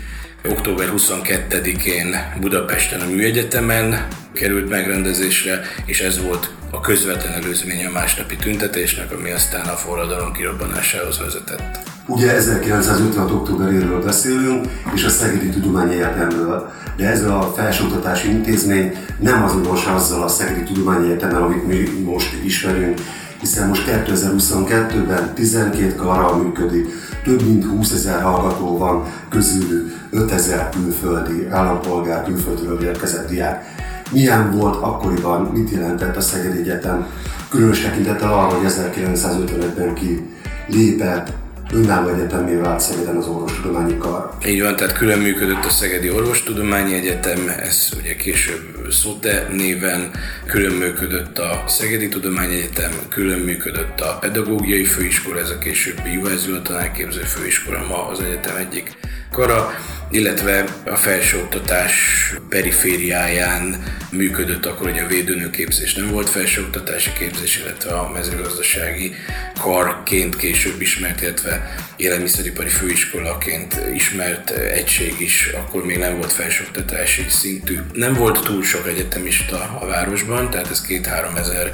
október 0.49 0.93
22-én 0.97 2.17
Budapesten 2.41 3.01
a 3.01 3.07
Műegyetemen 3.07 4.07
került 4.33 4.69
megrendezésre, 4.69 5.61
és 5.85 6.01
ez 6.01 6.23
volt 6.23 6.51
a 6.71 6.81
közvetlen 6.81 7.33
előzménye 7.33 7.87
a 7.87 7.93
másnapi 7.93 8.37
tüntetésnek, 8.37 9.13
ami 9.13 9.31
aztán 9.31 9.67
a 9.67 9.77
forradalom 9.77 10.33
kirobbanásához 10.33 11.19
vezetett. 11.19 11.79
Ugye 12.07 12.35
1956. 12.35 13.31
októberéről 13.31 14.03
beszélünk, 14.03 14.67
és 14.95 15.05
a 15.05 15.09
Szegedi 15.09 15.49
Tudományi 15.49 15.95
Egyetemről, 15.95 16.73
de 16.97 17.09
ez 17.09 17.23
a 17.23 17.53
felsőoktatási 17.57 18.29
intézmény 18.29 18.93
nem 19.19 19.43
azonos 19.43 19.85
azzal 19.85 20.23
a 20.23 20.29
Szegedi 20.29 20.63
Tudományi 20.63 21.07
Egyetemmel, 21.07 21.43
amit 21.43 21.67
mi 21.67 22.03
most 22.05 22.33
ismerünk, 22.45 23.01
hiszen 23.41 23.69
most 23.69 23.83
2022-ben 23.87 25.35
12 25.35 25.95
karral 25.95 26.37
működik, 26.37 26.87
több 27.25 27.43
mint 27.43 27.65
20 27.65 27.93
ezer 27.93 28.23
hallgató 28.23 28.79
van, 28.79 29.05
közülük 29.29 30.09
5 30.11 30.33
ezer 30.33 30.69
külföldi 30.69 31.47
állampolgár, 31.51 32.25
külföldről 32.25 32.83
érkezett 32.83 33.29
diák. 33.29 33.65
Milyen 34.11 34.51
volt 34.51 34.77
akkoriban, 34.83 35.43
mit 35.43 35.71
jelentett 35.71 36.17
a 36.17 36.21
Szegedi 36.21 36.59
Egyetem, 36.59 37.07
különös 37.49 37.81
tekintettel 37.81 38.33
arra, 38.33 38.57
hogy 38.57 38.67
1955-ben 38.69 39.95
ki 39.95 40.31
lépett 40.67 41.33
önálló 41.73 42.09
egyetemé 42.09 42.55
vált 42.55 42.81
Szegeden 42.81 43.17
az 43.17 43.27
orvostudományi 43.27 43.99
kar. 43.99 44.31
Így 44.47 44.63
van, 44.63 44.77
tehát 44.77 44.93
külön 44.93 45.19
működött 45.19 45.65
a 45.65 45.71
Szegedi 45.71 46.11
Orvostudományi 46.11 46.95
Egyetem, 46.95 47.49
ez 47.59 47.89
ugye 47.99 48.15
később 48.17 48.63
Szóte 48.91 49.49
néven, 49.53 50.11
külön 50.47 50.73
működött 50.73 51.39
a 51.39 51.65
Szegedi 51.67 52.09
Tudományi 52.09 52.55
Egyetem, 52.55 52.93
külön 53.09 53.39
működött 53.39 54.01
a 54.01 54.19
Pedagógiai 54.21 54.85
Főiskola, 54.85 55.39
ez 55.39 55.51
a 55.51 55.59
későbbi 55.59 56.13
Juhászula 56.13 56.63
Tanárképző 56.63 57.21
Főiskola, 57.21 57.87
ma 57.89 58.07
az 58.07 58.21
egyetem 58.21 58.57
egyik 58.57 58.97
kara, 59.35 59.75
illetve 60.11 60.65
a 60.85 60.97
felsőoktatás 60.97 61.93
perifériáján 62.49 63.83
működött 64.11 64.67
akkor, 64.67 64.91
hogy 64.91 64.99
a 64.99 65.07
védőnőképzés 65.07 65.95
nem 65.95 66.11
volt 66.11 66.29
felsőoktatási 66.29 67.11
képzés, 67.19 67.59
illetve 67.59 67.91
a 67.91 68.11
mezőgazdasági 68.11 69.15
karként 69.61 70.37
később 70.37 70.81
ismert, 70.81 71.21
illetve 71.21 71.75
élelmiszeripari 71.97 72.69
főiskolaként 72.69 73.81
ismert 73.95 74.51
egység 74.51 75.21
is, 75.21 75.51
akkor 75.55 75.85
még 75.85 75.99
nem 75.99 76.17
volt 76.17 76.33
felsőoktatási 76.33 77.25
szintű. 77.29 77.79
Nem 77.93 78.15
volt 78.15 78.45
túl 78.45 78.63
sok 78.63 78.89
egyetemista 78.89 79.79
a 79.81 79.87
városban, 79.87 80.51
tehát 80.51 80.71
ez 80.71 80.81
két-három 80.81 81.37
ezer 81.37 81.73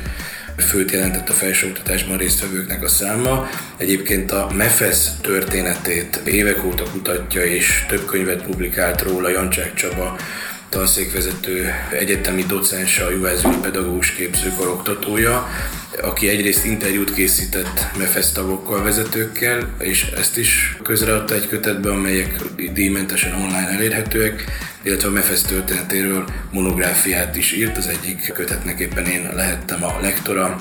főt 0.60 0.90
jelentett 0.90 1.28
a 1.28 1.32
felsőoktatásban 1.32 2.16
résztvevőknek 2.16 2.82
a 2.82 2.88
száma. 2.88 3.48
Egyébként 3.76 4.32
a 4.32 4.50
MEFES 4.54 4.96
történetét 5.20 6.20
évek 6.24 6.64
óta 6.64 6.84
kutatja, 6.92 7.44
és 7.44 7.84
több 7.88 8.04
könyvet 8.04 8.42
publikált 8.42 9.02
róla 9.02 9.28
Jancsák 9.28 9.74
Csaba, 9.74 10.16
tanszékvezető, 10.68 11.74
egyetemi 11.98 12.42
docensa, 12.42 13.06
a 13.06 13.10
Juhászügyi 13.10 13.56
Pedagógus 13.62 14.12
Képzőkar 14.12 14.68
oktatója, 14.68 15.48
aki 16.02 16.28
egyrészt 16.28 16.64
interjút 16.64 17.14
készített 17.14 17.86
MEFES 17.98 18.32
tagokkal, 18.32 18.82
vezetőkkel, 18.82 19.74
és 19.78 20.02
ezt 20.16 20.38
is 20.38 20.76
közreadta 20.82 21.34
egy 21.34 21.48
kötetbe, 21.48 21.90
amelyek 21.90 22.36
díjmentesen 22.72 23.34
online 23.34 23.68
elérhetőek, 23.68 24.44
illetve 24.82 25.08
a 25.08 25.12
MEFES 25.12 25.42
történetéről 25.42 26.24
monográfiát 26.52 27.36
is 27.36 27.52
írt, 27.52 27.76
az 27.76 27.86
egyik 27.86 28.32
kötetnek 28.32 28.80
éppen 28.80 29.06
én 29.06 29.30
lehettem 29.34 29.84
a 29.84 30.00
lektora, 30.00 30.58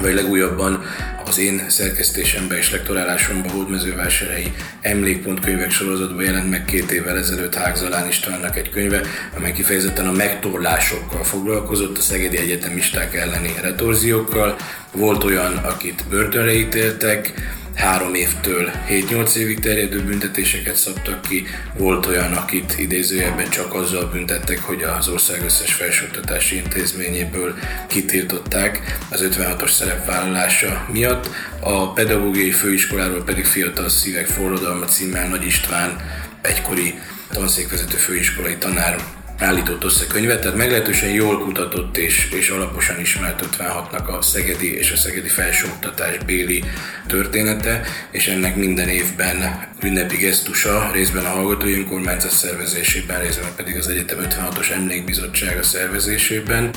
vagy 0.00 0.14
legújabban 0.14 0.84
az 1.26 1.38
én 1.38 1.64
szerkesztésemben 1.68 2.58
és 2.58 2.70
lektorálásomban 2.70 3.50
Hódmezővásárhelyi 3.50 4.52
emlékpontkönyvek 4.80 5.70
sorozatban 5.70 6.24
jelent 6.24 6.50
meg 6.50 6.64
két 6.64 6.90
évvel 6.90 7.16
ezelőtt 7.16 7.54
Hágzalán 7.54 8.08
Istvánnak 8.08 8.56
egy 8.56 8.70
könyve, 8.70 9.00
amely 9.36 9.52
kifejezetten 9.52 10.06
a 10.06 10.12
megtorlásokkal 10.12 11.24
foglalkozott, 11.24 11.98
a 11.98 12.00
szegedi 12.00 12.38
egyetemisták 12.38 13.14
elleni 13.14 13.54
retorziókkal. 13.62 14.56
Volt 14.92 15.24
olyan, 15.24 15.56
akit 15.56 16.04
börtönre 16.08 16.54
ítéltek, 16.54 17.32
három 17.74 18.14
évtől 18.14 18.70
7-8 18.88 19.34
évig 19.34 19.58
terjedő 19.58 20.02
büntetéseket 20.02 20.76
szabtak 20.76 21.22
ki. 21.22 21.46
Volt 21.76 22.06
olyan, 22.06 22.32
akit 22.32 22.78
idézőjelben 22.78 23.50
csak 23.50 23.74
azzal 23.74 24.04
büntettek, 24.04 24.60
hogy 24.60 24.82
az 24.82 25.08
ország 25.08 25.44
összes 25.44 25.72
felsőoktatási 25.72 26.56
intézményéből 26.56 27.54
kitiltották 27.86 28.98
az 29.10 29.28
56-os 29.30 29.70
szerepvállalása 29.70 30.86
miatt. 30.92 31.28
A 31.60 31.92
pedagógiai 31.92 32.50
főiskoláról 32.50 33.24
pedig 33.24 33.44
Fiatal 33.44 33.88
Szívek 33.88 34.26
Forradalma 34.26 34.84
címmel 34.84 35.28
Nagy 35.28 35.46
István 35.46 35.96
egykori 36.40 36.94
tanszékvezető 37.32 37.96
főiskolai 37.96 38.56
tanár 38.56 39.19
állított 39.40 39.84
össze 39.84 40.06
könyvet, 40.06 40.40
tehát 40.40 40.56
meglehetősen 40.56 41.08
jól 41.08 41.38
kutatott 41.38 41.96
és, 41.96 42.28
és 42.38 42.48
alaposan 42.48 43.00
ismert 43.00 43.44
56-nak 43.58 44.18
a 44.18 44.22
szegedi 44.22 44.76
és 44.76 44.92
a 44.92 44.96
szegedi 44.96 45.28
felsőoktatás 45.28 46.18
béli 46.26 46.64
története, 47.06 47.82
és 48.10 48.26
ennek 48.26 48.56
minden 48.56 48.88
évben 48.88 49.68
ünnepi 49.82 50.16
gesztusa, 50.16 50.90
részben 50.92 51.24
a 51.24 51.28
hallgatói 51.28 51.72
önkormányzat 51.72 52.30
szervezésében, 52.30 53.20
részben 53.20 53.50
pedig 53.56 53.76
az 53.76 53.88
Egyetem 53.88 54.18
56-os 54.20 54.70
Emlékbizottsága 54.70 55.62
szervezésében 55.62 56.70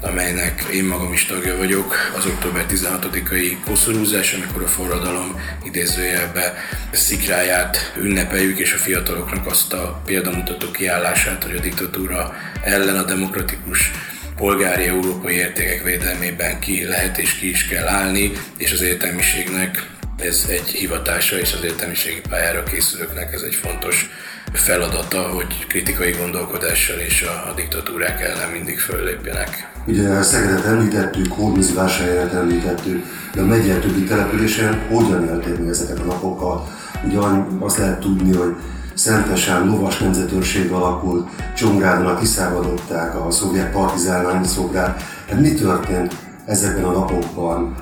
amelynek 0.00 0.64
én 0.72 0.84
magam 0.84 1.12
is 1.12 1.24
tagja 1.24 1.56
vagyok, 1.56 1.94
az 2.16 2.26
október 2.26 2.66
16-ai 2.70 3.56
koszorúzás, 3.64 4.32
amikor 4.32 4.62
a 4.62 4.68
forradalom 4.68 5.40
idézőjelbe 5.64 6.54
szikráját 6.92 7.92
ünnepeljük, 7.98 8.58
és 8.58 8.72
a 8.72 8.76
fiataloknak 8.76 9.46
azt 9.46 9.72
a 9.72 10.02
példamutató 10.04 10.70
kiállását, 10.70 11.42
hogy 11.44 11.56
a 11.56 11.60
diktatúra 11.60 12.34
ellen 12.62 12.96
a 12.96 13.04
demokratikus 13.04 13.90
polgári 14.36 14.84
európai 14.84 15.34
értékek 15.34 15.82
védelmében 15.82 16.60
ki 16.60 16.84
lehet 16.84 17.18
és 17.18 17.34
ki 17.34 17.48
is 17.48 17.66
kell 17.66 17.86
állni, 17.86 18.32
és 18.56 18.72
az 18.72 18.80
értelmiségnek 18.80 19.86
ez 20.18 20.46
egy 20.48 20.68
hivatása, 20.68 21.38
és 21.38 21.52
az 21.52 21.64
értelmiségi 21.64 22.20
pályára 22.28 22.62
készülőknek 22.62 23.32
ez 23.32 23.42
egy 23.42 23.54
fontos 23.54 24.10
feladata, 24.52 25.22
hogy 25.22 25.66
kritikai 25.66 26.10
gondolkodással 26.10 26.98
és 26.98 27.22
a, 27.22 27.48
a 27.48 27.54
diktatúrák 27.54 28.20
ellen 28.20 28.50
mindig 28.50 28.78
föllépjenek. 28.78 29.75
Ugye 29.86 30.22
Szegedet 30.22 30.64
említettük, 30.64 31.32
Hódműzvásárhelyet 31.32 32.32
említettük, 32.32 33.04
de 33.34 33.40
a 33.40 33.44
megye 33.44 33.78
többi 33.78 34.04
településen 34.04 34.80
hogyan 34.88 35.24
élték 35.24 35.58
meg 35.58 35.68
ezeket 35.68 35.98
a 35.98 36.04
napokat? 36.04 36.68
Ugye 37.06 37.18
azt 37.60 37.78
lehet 37.78 38.00
tudni, 38.00 38.36
hogy 38.36 38.54
Szentesen 38.94 39.66
lovas 39.66 39.98
nemzetőrség 39.98 40.70
alakult, 40.70 41.28
Csongráron 41.56 42.06
a 42.06 42.18
kiszabadották 42.18 43.26
a 43.26 43.30
szovjet 43.30 43.72
partizán 43.72 44.44
szolgál. 44.44 44.96
Hát 45.28 45.40
mi 45.40 45.54
történt 45.54 46.16
ezekben 46.46 46.84
a 46.84 46.92
napokban, 46.92 47.74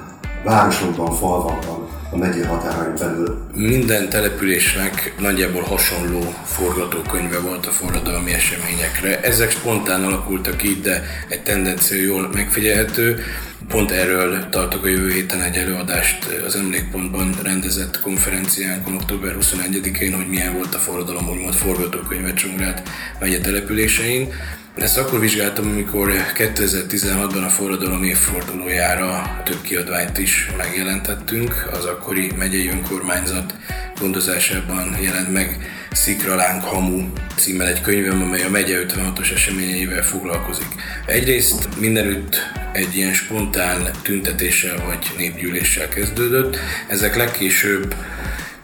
városokban, 0.45 1.13
falvakban? 1.13 1.84
A 2.11 2.17
megye 2.17 2.47
határain 2.47 2.95
belül. 2.99 3.39
Minden 3.55 4.09
településnek 4.09 5.15
nagyjából 5.19 5.63
hasonló 5.63 6.35
forgatókönyve 6.45 7.39
volt 7.39 7.67
a 7.67 7.71
forradalmi 7.71 8.33
eseményekre. 8.33 9.21
Ezek 9.21 9.51
spontán 9.51 10.05
alakultak 10.05 10.63
így, 10.63 10.81
de 10.81 11.03
egy 11.29 11.43
tendencia 11.43 12.03
jól 12.03 12.31
megfigyelhető. 12.35 13.25
Pont 13.69 13.91
erről 13.91 14.49
tartok 14.49 14.85
a 14.85 14.89
jövő 14.89 15.13
héten 15.13 15.43
egy 15.43 15.57
előadást 15.57 16.41
az 16.47 16.57
Emlékpontban 16.57 17.35
rendezett 17.43 18.01
konferenciánkon 18.01 18.95
október 18.95 19.37
21-én, 19.41 20.15
hogy 20.15 20.29
milyen 20.29 20.53
volt 20.53 20.75
a 20.75 20.79
forradalom, 20.79 21.29
úgymond 21.29 21.55
forgatókönyve 21.55 22.35
Csongrád 22.35 22.83
megye 23.21 23.41
településein. 23.41 24.33
Ezt 24.75 24.99
akkor 24.99 25.21
vizsgáltam, 25.21 25.67
amikor 25.67 26.13
2016-ban 26.35 27.45
a 27.45 27.49
forradalom 27.49 28.03
évfordulójára 28.03 29.41
több 29.45 29.61
kiadványt 29.63 30.19
is 30.19 30.51
megjelentettünk. 30.57 31.69
Az 31.73 31.85
akkori 31.85 32.31
megyei 32.37 32.69
önkormányzat 32.69 33.55
gondozásában 34.01 34.97
jelent 35.01 35.33
meg 35.33 35.59
Szikralánk 35.93 36.63
Hamu 36.63 37.13
címmel 37.37 37.67
egy 37.67 37.81
könyvem, 37.81 38.23
amely 38.23 38.43
a 38.43 38.51
megye 38.51 38.85
56-os 38.87 39.33
eseményeivel 39.33 40.03
foglalkozik. 40.03 40.67
Egyrészt 41.07 41.69
mindenütt 41.81 42.37
egy 42.73 42.97
ilyen 42.97 43.13
spontán 43.13 43.54
tüntetéssel 44.03 44.77
vagy 44.87 45.11
népgyűléssel 45.17 45.89
kezdődött. 45.89 46.57
Ezek 46.89 47.17
legkésőbb 47.17 47.95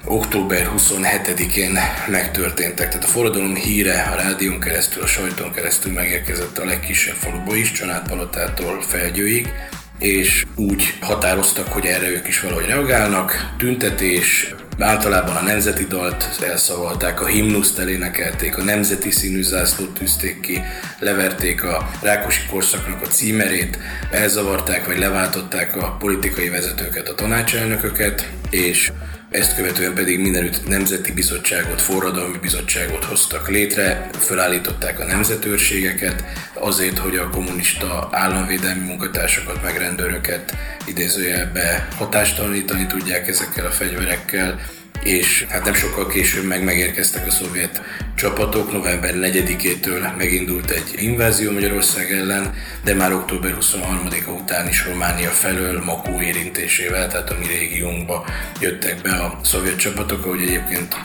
október 0.04 0.70
27-én 0.76 1.78
megtörténtek. 2.08 2.88
Tehát 2.88 3.04
a 3.04 3.08
forradalom 3.08 3.54
híre 3.54 4.02
a 4.02 4.14
rádión 4.14 4.60
keresztül, 4.60 5.02
a 5.02 5.06
sajton 5.06 5.52
keresztül 5.52 5.92
megérkezett 5.92 6.58
a 6.58 6.64
legkisebb 6.64 7.14
faluba 7.14 7.56
is, 7.56 7.72
Családpalotától 7.72 8.82
Felgyőig, 8.82 9.52
és 9.98 10.44
úgy 10.56 10.94
határoztak, 11.00 11.66
hogy 11.68 11.86
erre 11.86 12.08
ők 12.08 12.28
is 12.28 12.40
valahogy 12.40 12.66
reagálnak. 12.66 13.52
Tüntetés, 13.58 14.54
általában 14.82 15.36
a 15.36 15.42
nemzeti 15.42 15.84
dalt 15.84 16.38
elszavalták, 16.48 17.20
a 17.20 17.26
himnuszt 17.26 17.78
elénekelték, 17.78 18.58
a 18.58 18.62
nemzeti 18.62 19.10
színű 19.10 19.42
zászlót 19.42 19.94
tűzték 19.94 20.40
ki, 20.40 20.60
leverték 20.98 21.64
a 21.64 21.90
Rákosi 22.02 22.40
korszaknak 22.50 23.02
a 23.02 23.06
címerét, 23.06 23.78
elzavarták 24.10 24.86
vagy 24.86 24.98
leváltották 24.98 25.76
a 25.76 25.96
politikai 25.98 26.48
vezetőket, 26.48 27.08
a 27.08 27.14
tanácselnököket, 27.14 28.30
és 28.50 28.92
ezt 29.30 29.54
követően 29.54 29.94
pedig 29.94 30.20
mindenütt 30.20 30.68
nemzeti 30.68 31.12
bizottságot, 31.12 31.80
forradalmi 31.80 32.38
bizottságot 32.38 33.04
hoztak 33.04 33.48
létre, 33.48 34.10
felállították 34.12 35.00
a 35.00 35.04
nemzetőrségeket 35.04 36.24
azért, 36.54 36.98
hogy 36.98 37.16
a 37.16 37.30
kommunista 37.30 38.08
államvédelmi 38.12 38.84
munkatársakat, 38.84 39.62
meg 39.62 39.76
rendőröket 39.76 40.56
idézőjelbe 40.86 41.88
hatástalanítani 41.96 42.86
tudják 42.86 43.28
ezekkel 43.28 43.66
a 43.66 43.70
fegyverekkel, 43.70 44.60
és 45.02 45.46
hát 45.48 45.64
nem 45.64 45.74
sokkal 45.74 46.06
később 46.06 46.44
meg 46.44 46.64
megérkeztek 46.64 47.26
a 47.26 47.30
szovjet 47.30 47.82
csapatok. 48.14 48.72
November 48.72 49.14
4-től 49.14 50.16
megindult 50.16 50.70
egy 50.70 50.94
invázió 50.96 51.50
Magyarország 51.50 52.12
ellen, 52.12 52.54
de 52.84 52.94
már 52.94 53.12
október 53.12 53.56
23-a 53.60 54.30
után 54.30 54.68
is 54.68 54.84
Románia 54.84 55.30
felől 55.30 55.82
Makó 55.84 56.20
érintésével, 56.20 57.08
tehát 57.08 57.30
a 57.30 57.36
mi 57.38 57.46
régiónkba 57.46 58.26
jöttek 58.60 59.00
be 59.02 59.10
a 59.10 59.40
szovjet 59.42 59.76
csapatok, 59.76 60.24
ahogy 60.24 60.42
egyébként 60.42 60.96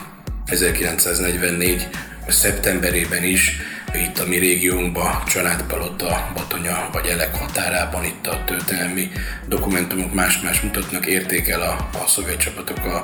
1944 0.46 1.88
szeptemberében 2.28 3.24
is 3.24 3.56
itt 3.94 4.18
a 4.18 4.26
mi 4.26 4.36
régiónkban, 4.36 5.24
Családpalota, 5.26 6.30
Batonya 6.34 6.88
vagy 6.92 7.06
Elek 7.06 7.36
határában 7.36 8.04
itt 8.04 8.26
a 8.26 8.44
történelmi 8.44 9.10
dokumentumok 9.48 10.14
más-más 10.14 10.60
mutatnak, 10.60 11.06
értékel 11.06 11.60
a, 11.60 11.88
a 12.02 12.06
szovjet 12.06 12.36
csapatok 12.36 12.84
a 12.84 13.02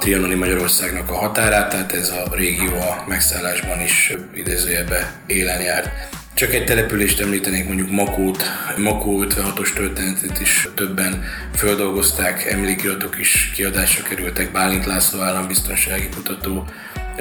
trianoni 0.00 0.34
Magyarországnak 0.34 1.10
a 1.10 1.14
határát, 1.14 1.70
tehát 1.70 1.92
ez 1.92 2.08
a 2.08 2.34
régió 2.34 2.74
a 2.74 3.04
megszállásban 3.08 3.80
is 3.80 4.12
idézőjebe 4.34 5.12
élen 5.26 5.60
járt. 5.60 5.90
Csak 6.34 6.54
egy 6.54 6.64
települést 6.64 7.20
említenék, 7.20 7.66
mondjuk 7.66 7.90
Makót. 7.90 8.44
Makó 8.76 9.24
56-os 9.28 9.72
történetét 9.72 10.40
is 10.40 10.68
többen 10.74 11.24
földolgozták, 11.54 12.44
emlékiratok 12.44 13.18
is 13.18 13.50
kiadásra 13.54 14.02
kerültek. 14.02 14.52
Bálint 14.52 14.86
László 14.86 15.20
állambiztonsági 15.20 16.08
kutató 16.08 16.66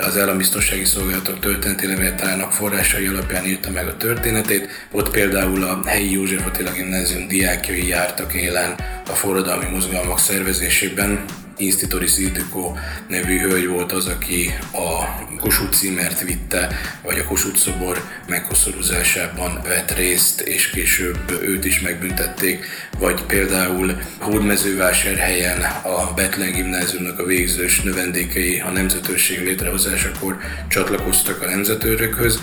az 0.01 0.17
állambiztonsági 0.17 0.85
szolgálatok 0.85 1.39
történeti 1.39 1.87
levéltárának 1.87 2.51
forrásai 2.51 3.07
alapján 3.07 3.45
írta 3.45 3.71
meg 3.71 3.87
a 3.87 3.97
történetét. 3.97 4.87
Ott 4.91 5.09
például 5.09 5.63
a 5.63 5.81
helyi 5.85 6.11
József 6.11 6.45
Attila 6.45 6.71
gimnázium 6.71 7.27
diákjai 7.27 7.87
jártak 7.87 8.33
élen 8.33 8.75
a 9.07 9.13
forradalmi 9.13 9.69
mozgalmak 9.69 10.19
szervezésében, 10.19 11.25
Institori 11.59 12.07
Szildikó 12.07 12.77
nevű 13.07 13.39
hölgy 13.39 13.67
volt 13.67 13.91
az, 13.91 14.05
aki 14.05 14.53
a 14.71 15.17
Kossuth 15.39 15.77
címert 15.77 16.21
vitte, 16.21 16.67
vagy 17.03 17.19
a 17.19 17.23
Kossuth 17.23 17.57
szobor 17.57 18.03
meghosszorúzásában 18.27 19.61
vett 19.63 19.95
részt, 19.95 20.41
és 20.41 20.69
később 20.69 21.39
őt 21.41 21.65
is 21.65 21.79
megbüntették, 21.79 22.65
vagy 22.99 23.23
például 23.23 24.01
Hódmezővásárhelyen 24.17 25.61
a 25.83 26.13
Betlen 26.15 26.51
gimnáziumnak 26.51 27.19
a 27.19 27.25
végzős 27.25 27.81
növendékei 27.81 28.59
a 28.59 28.69
nemzetőrség 28.69 29.43
létrehozásakor 29.43 30.37
csatlakoztak 30.67 31.41
a 31.41 31.49
nemzetőrökhöz, 31.49 32.39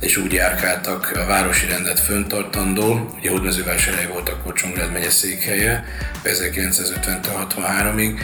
és 0.00 0.16
úgy 0.16 0.32
járkáltak 0.32 1.12
a 1.14 1.26
városi 1.26 1.66
rendet 1.66 2.00
föntartandó, 2.00 3.14
ugye 3.18 3.30
Hódmezővásárhely 3.30 4.06
volt 4.06 4.28
akkor 4.28 4.52
Csongrád 4.52 4.92
megye 4.92 5.10
székhelye, 5.10 5.84
1950-63-ig, 6.24 8.20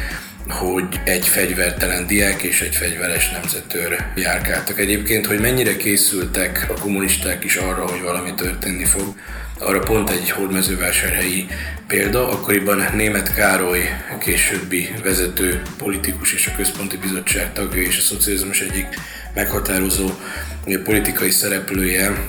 hogy 0.48 1.00
egy 1.04 1.28
fegyvertelen 1.28 2.06
diák 2.06 2.42
és 2.42 2.60
egy 2.60 2.74
fegyveres 2.74 3.30
nemzetőr 3.30 4.04
járkáltak. 4.14 4.78
Egyébként, 4.78 5.26
hogy 5.26 5.40
mennyire 5.40 5.76
készültek 5.76 6.66
a 6.68 6.80
kommunisták 6.80 7.44
is 7.44 7.56
arra, 7.56 7.88
hogy 7.88 8.00
valami 8.02 8.34
történni 8.34 8.84
fog, 8.84 9.14
arra 9.58 9.78
pont 9.78 10.10
egy 10.10 10.30
hódmezővásárhelyi 10.30 11.46
példa. 11.86 12.28
Akkoriban 12.28 12.84
német 12.94 13.34
Károly, 13.34 13.88
későbbi 14.20 14.88
vezető 15.02 15.62
politikus 15.78 16.32
és 16.32 16.46
a 16.46 16.56
központi 16.56 16.96
bizottság 16.96 17.52
tagja 17.52 17.82
és 17.82 17.98
a 17.98 18.00
szocializmus 18.00 18.60
egyik 18.60 18.86
meghatározó 19.34 20.10
politikai 20.84 21.30
szereplője 21.30 22.24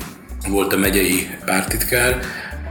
volt 0.47 0.73
a 0.73 0.77
megyei 0.77 1.29
pártitkár, 1.45 2.19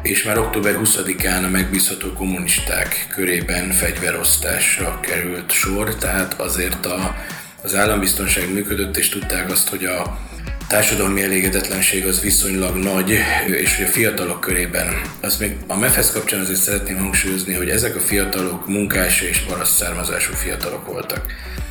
és 0.09 0.23
már 0.23 0.39
október 0.39 0.81
20-án 0.85 1.45
a 1.45 1.49
megbízható 1.49 2.13
kommunisták 2.13 3.07
körében 3.11 3.71
fegyverosztásra 3.71 5.01
került 5.01 5.51
sor, 5.51 5.95
tehát 5.95 6.41
azért 6.41 6.87
a, 6.87 7.17
az 7.63 7.75
állambiztonság 7.75 8.53
működött, 8.53 8.97
és 8.97 9.09
tudták 9.09 9.51
azt, 9.51 9.69
hogy 9.69 9.85
a 9.85 10.19
társadalmi 10.69 11.23
elégedetlenség 11.23 12.07
az 12.07 12.21
viszonylag 12.21 12.77
nagy, 12.77 13.19
és 13.47 13.85
a 13.87 13.91
fiatalok 13.91 14.41
körében. 14.41 15.01
Azt 15.21 15.41
még 15.41 15.57
a 15.67 15.77
MEFESZ 15.77 16.13
kapcsán 16.13 16.41
azért 16.41 16.61
szeretném 16.61 16.99
hangsúlyozni, 16.99 17.55
hogy 17.55 17.69
ezek 17.69 17.97
a 17.97 18.01
fiatalok 18.01 18.69
munkás 18.69 19.21
és 19.21 19.39
paraszt 19.39 19.77
származású 19.77 20.33
fiatalok 20.33 20.87
voltak. 20.87 21.27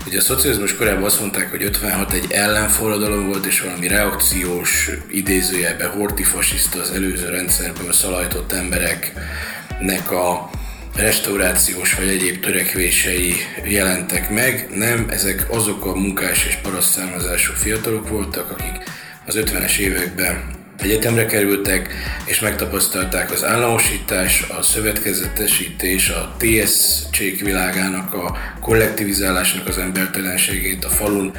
Ugye 0.08 0.18
a 0.18 0.22
szocializmus 0.22 0.76
korában 0.76 1.04
azt 1.04 1.20
mondták, 1.20 1.50
hogy 1.50 1.64
56 1.64 2.12
egy 2.12 2.32
ellenforradalom 2.32 3.28
volt, 3.28 3.46
és 3.46 3.62
valami 3.62 3.88
reakciós, 3.88 4.90
idézőjelben 5.12 5.90
hortifasiszta 5.90 6.80
az 6.80 6.92
előző 6.92 7.30
rendszerből 7.30 7.94
szalajtott 7.94 8.52
embereknek 8.52 10.12
a 10.12 10.50
restaurációs 10.96 11.94
vagy 11.94 12.08
egyéb 12.08 12.40
törekvései 12.40 13.34
jelentek 13.64 14.30
meg. 14.30 14.68
Nem, 14.76 15.06
ezek 15.10 15.46
azok 15.50 15.86
a 15.86 15.96
munkás 15.96 16.46
és 16.46 16.56
paraszt 16.56 16.92
származású 16.92 17.54
fiatalok 17.54 18.10
voltak, 18.10 18.52
akik 18.52 18.84
az 19.26 19.36
50-es 19.38 19.78
években 19.78 20.64
egyetemre 20.78 21.26
kerültek, 21.26 21.94
és 22.26 22.40
megtapasztalták 22.40 23.32
az 23.32 23.44
államosítás, 23.44 24.46
a 24.58 24.62
szövetkezetesítés, 24.62 26.10
a 26.10 26.36
TS-csék 26.38 27.44
világának, 27.44 28.14
a 28.14 28.38
kollektivizálásnak 28.62 29.68
az 29.68 29.78
embertelenségét, 29.78 30.86
a 30.86 30.90
falun 30.90 31.32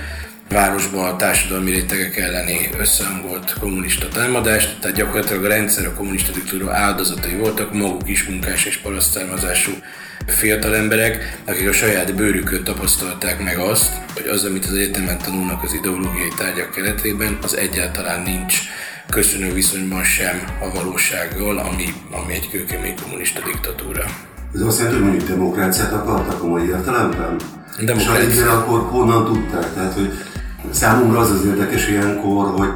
városba 0.49 1.09
a 1.09 1.17
társadalmi 1.17 1.71
rétegek 1.71 2.17
elleni 2.17 2.69
összehangolt 2.79 3.55
kommunista 3.61 4.09
támadást, 4.09 4.81
tehát 4.81 4.97
gyakorlatilag 4.97 5.45
a 5.45 5.49
rendszer 5.49 5.87
a 5.87 5.95
kommunista 5.95 6.33
diktatúra 6.33 6.75
áldozatai 6.75 7.35
voltak, 7.35 7.73
maguk 7.73 8.09
is 8.09 8.25
munkás 8.25 8.65
és 8.65 8.77
parasztszármazású 8.77 9.73
fiatal 10.27 10.77
emberek, 10.77 11.41
akik 11.47 11.69
a 11.69 11.73
saját 11.73 12.15
bőrükön 12.15 12.65
tapasztalták 12.65 13.45
meg 13.45 13.59
azt, 13.59 13.93
hogy 14.15 14.27
az, 14.27 14.45
amit 14.45 14.65
az 14.65 14.73
egyetemen 14.73 15.19
tanulnak 15.19 15.63
az 15.63 15.73
ideológiai 15.73 16.33
tárgyak 16.37 16.71
keretében, 16.71 17.39
az 17.43 17.57
egyáltalán 17.57 18.23
nincs 18.23 18.59
köszönő 19.11 19.53
viszonyban 19.53 20.05
sem 20.05 20.43
a 20.61 20.71
valósággal, 20.75 21.59
ami, 21.59 21.85
ami 22.11 22.33
egy 22.33 22.51
kőkemény 22.51 22.95
kommunista 23.03 23.41
diktatúra. 23.45 24.05
Ez 24.55 24.61
azt 24.61 24.79
jelenti, 24.79 25.01
hogy 25.01 25.09
mondjuk 25.09 25.31
demokráciát 25.31 25.93
akartak 25.93 26.43
a 26.43 26.47
mai 26.47 26.69
értelemben? 26.69 27.37
Demokrácia. 27.85 28.29
És 28.29 28.41
akkor 28.41 28.81
honnan 28.81 29.25
tudták? 29.25 29.75
Tehát, 29.75 29.93
hogy 29.93 30.13
számomra 30.71 31.19
az 31.19 31.31
az 31.31 31.45
érdekes 31.45 31.89
ilyenkor, 31.89 32.47
hogy 32.57 32.73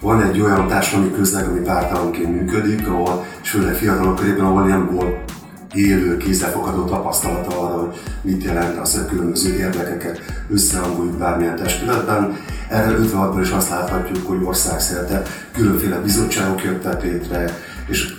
van 0.00 0.22
egy 0.22 0.40
olyan 0.40 0.68
társadalmi 0.68 1.12
közleg, 1.12 1.48
ami 1.48 1.60
pártalanként 1.60 2.40
működik, 2.40 2.88
ahol, 2.88 3.24
és 3.42 3.50
főleg 3.50 3.74
fiatalok 3.74 4.16
körében, 4.16 4.44
ahol 4.44 4.66
nem 4.66 4.90
volt 4.92 5.32
élő, 5.74 6.16
kézzelfogható 6.16 6.84
tapasztalata 6.84 7.60
arra, 7.60 7.80
hogy 7.80 7.96
mit 8.22 8.44
jelent 8.44 8.78
az, 8.78 8.94
hogy 8.94 9.06
különböző 9.06 9.56
érdekeket 9.56 10.20
összehangoljuk 10.50 11.18
bármilyen 11.18 11.56
testületben. 11.56 12.36
Erre 12.68 12.96
56-ban 12.98 13.38
is 13.42 13.50
azt 13.50 13.70
láthatjuk, 13.70 14.26
hogy 14.26 14.38
országszerte 14.44 15.22
különféle 15.52 15.96
bizottságok 15.96 16.64
jöttek 16.64 17.02
létre, 17.02 17.58
és 17.86 18.14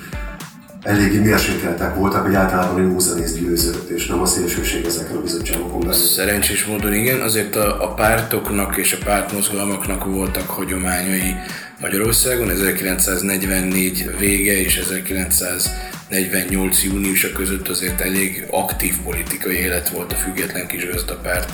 eléggé 0.88 1.18
mérsékeltek 1.18 1.96
voltak, 1.96 2.26
hogy 2.26 2.36
általában 2.36 2.82
józanész 2.82 3.34
győzött, 3.34 3.90
és 3.90 4.08
nem 4.08 4.22
a 4.22 4.26
szélsőség 4.26 4.86
ezekkel 4.86 5.18
a 5.18 5.22
bizottságokon 5.22 5.80
belül. 5.80 5.94
Szerencsés 5.94 6.66
módon 6.66 6.94
igen, 6.94 7.22
azért 7.22 7.56
a, 7.56 7.84
a 7.84 7.94
pártoknak 7.94 8.78
és 8.78 8.94
a 8.94 8.98
pártmozgalmaknak 9.06 10.06
voltak 10.06 10.50
hagyományai 10.50 11.36
Magyarországon, 11.82 12.50
1944 12.50 14.10
vége 14.20 14.60
és 14.60 14.78
1948 14.78 16.84
júniusa 16.84 17.32
között 17.32 17.68
azért 17.68 18.02
elég 18.02 18.48
aktív 18.52 18.94
politikai 19.04 19.56
élet 19.56 19.90
volt 19.90 20.12
a 20.12 20.16
független 20.16 20.68
kis 20.68 20.90
gazdapárt 20.90 21.52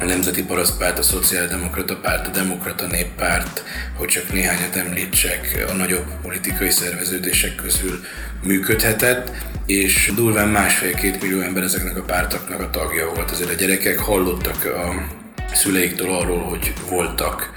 a 0.00 0.04
Nemzeti 0.04 0.44
Parasztpárt, 0.44 0.98
a 0.98 1.02
Szociáldemokrata 1.02 1.96
Párt, 1.96 2.26
a 2.26 2.30
Demokrata 2.30 2.86
Néppárt, 2.86 3.64
hogy 3.96 4.08
csak 4.08 4.32
néhányat 4.32 4.76
említsek, 4.76 5.64
a 5.68 5.72
nagyobb 5.72 6.04
politikai 6.22 6.70
szerveződések 6.70 7.54
közül 7.54 8.00
működhetett, 8.42 9.30
és 9.66 10.12
durván 10.14 10.48
másfél-két 10.48 11.22
millió 11.22 11.40
ember 11.40 11.62
ezeknek 11.62 11.96
a 11.96 12.02
pártoknak 12.02 12.60
a 12.60 12.70
tagja 12.70 13.12
volt. 13.14 13.30
Azért 13.30 13.50
a 13.50 13.54
gyerekek 13.54 13.98
hallottak 13.98 14.64
a 14.64 15.06
szüleiktől 15.52 16.12
arról, 16.12 16.42
hogy 16.42 16.72
voltak 16.88 17.52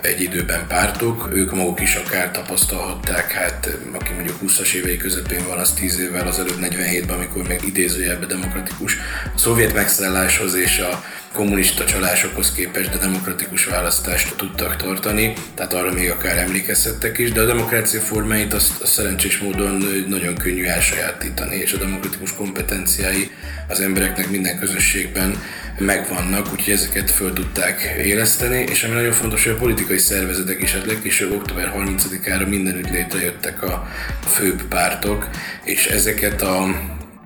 egy 0.00 0.20
időben 0.20 0.66
pártok, 0.66 1.28
ők 1.32 1.54
maguk 1.54 1.80
is 1.80 1.94
akár 1.94 2.30
tapasztalhatták, 2.30 3.32
hát 3.32 3.68
aki 3.92 4.12
mondjuk 4.12 4.36
20-as 4.46 4.72
évei 4.72 4.96
közepén 4.96 5.46
van, 5.48 5.58
az 5.58 5.72
10 5.72 5.98
évvel 5.98 6.26
az 6.26 6.38
előbb 6.38 6.58
47-ben, 6.60 7.16
amikor 7.16 7.48
még 7.48 7.60
idézőjelben 7.64 8.28
demokratikus 8.28 8.96
a 9.34 9.38
szovjet 9.38 9.74
megszálláshoz 9.74 10.54
és 10.54 10.78
a 10.78 11.04
kommunista 11.36 11.84
csalásokhoz 11.84 12.52
képest 12.52 12.90
de 12.90 12.98
demokratikus 12.98 13.64
választást 13.64 14.36
tudtak 14.36 14.76
tartani, 14.76 15.32
tehát 15.54 15.72
arra 15.72 15.92
még 15.92 16.10
akár 16.10 16.38
emlékezhettek 16.38 17.18
is, 17.18 17.32
de 17.32 17.40
a 17.40 17.44
demokrácia 17.44 18.00
formáit 18.00 18.52
azt, 18.52 18.80
azt 18.82 18.92
szerencsés 18.92 19.38
módon 19.38 19.84
nagyon 20.08 20.34
könnyű 20.34 20.64
elsajátítani, 20.64 21.56
és 21.56 21.72
a 21.72 21.78
demokratikus 21.78 22.34
kompetenciái 22.34 23.30
az 23.68 23.80
embereknek 23.80 24.30
minden 24.30 24.58
közösségben 24.58 25.42
megvannak, 25.78 26.52
úgyhogy 26.52 26.72
ezeket 26.72 27.10
föl 27.10 27.32
tudták 27.32 27.94
éleszteni, 28.04 28.64
és 28.70 28.82
ami 28.82 28.94
nagyon 28.94 29.12
fontos, 29.12 29.44
hogy 29.44 29.52
a 29.52 29.58
politikai 29.58 29.98
szervezetek 29.98 30.62
is, 30.62 30.72
hát 30.72 30.86
legkésőbb 30.86 31.32
október 31.32 31.72
30-ára 31.76 32.48
mindenütt 32.48 32.90
létrejöttek 32.90 33.62
a 33.62 33.88
főbb 34.26 34.62
pártok, 34.62 35.28
és 35.64 35.86
ezeket 35.86 36.42
a 36.42 36.66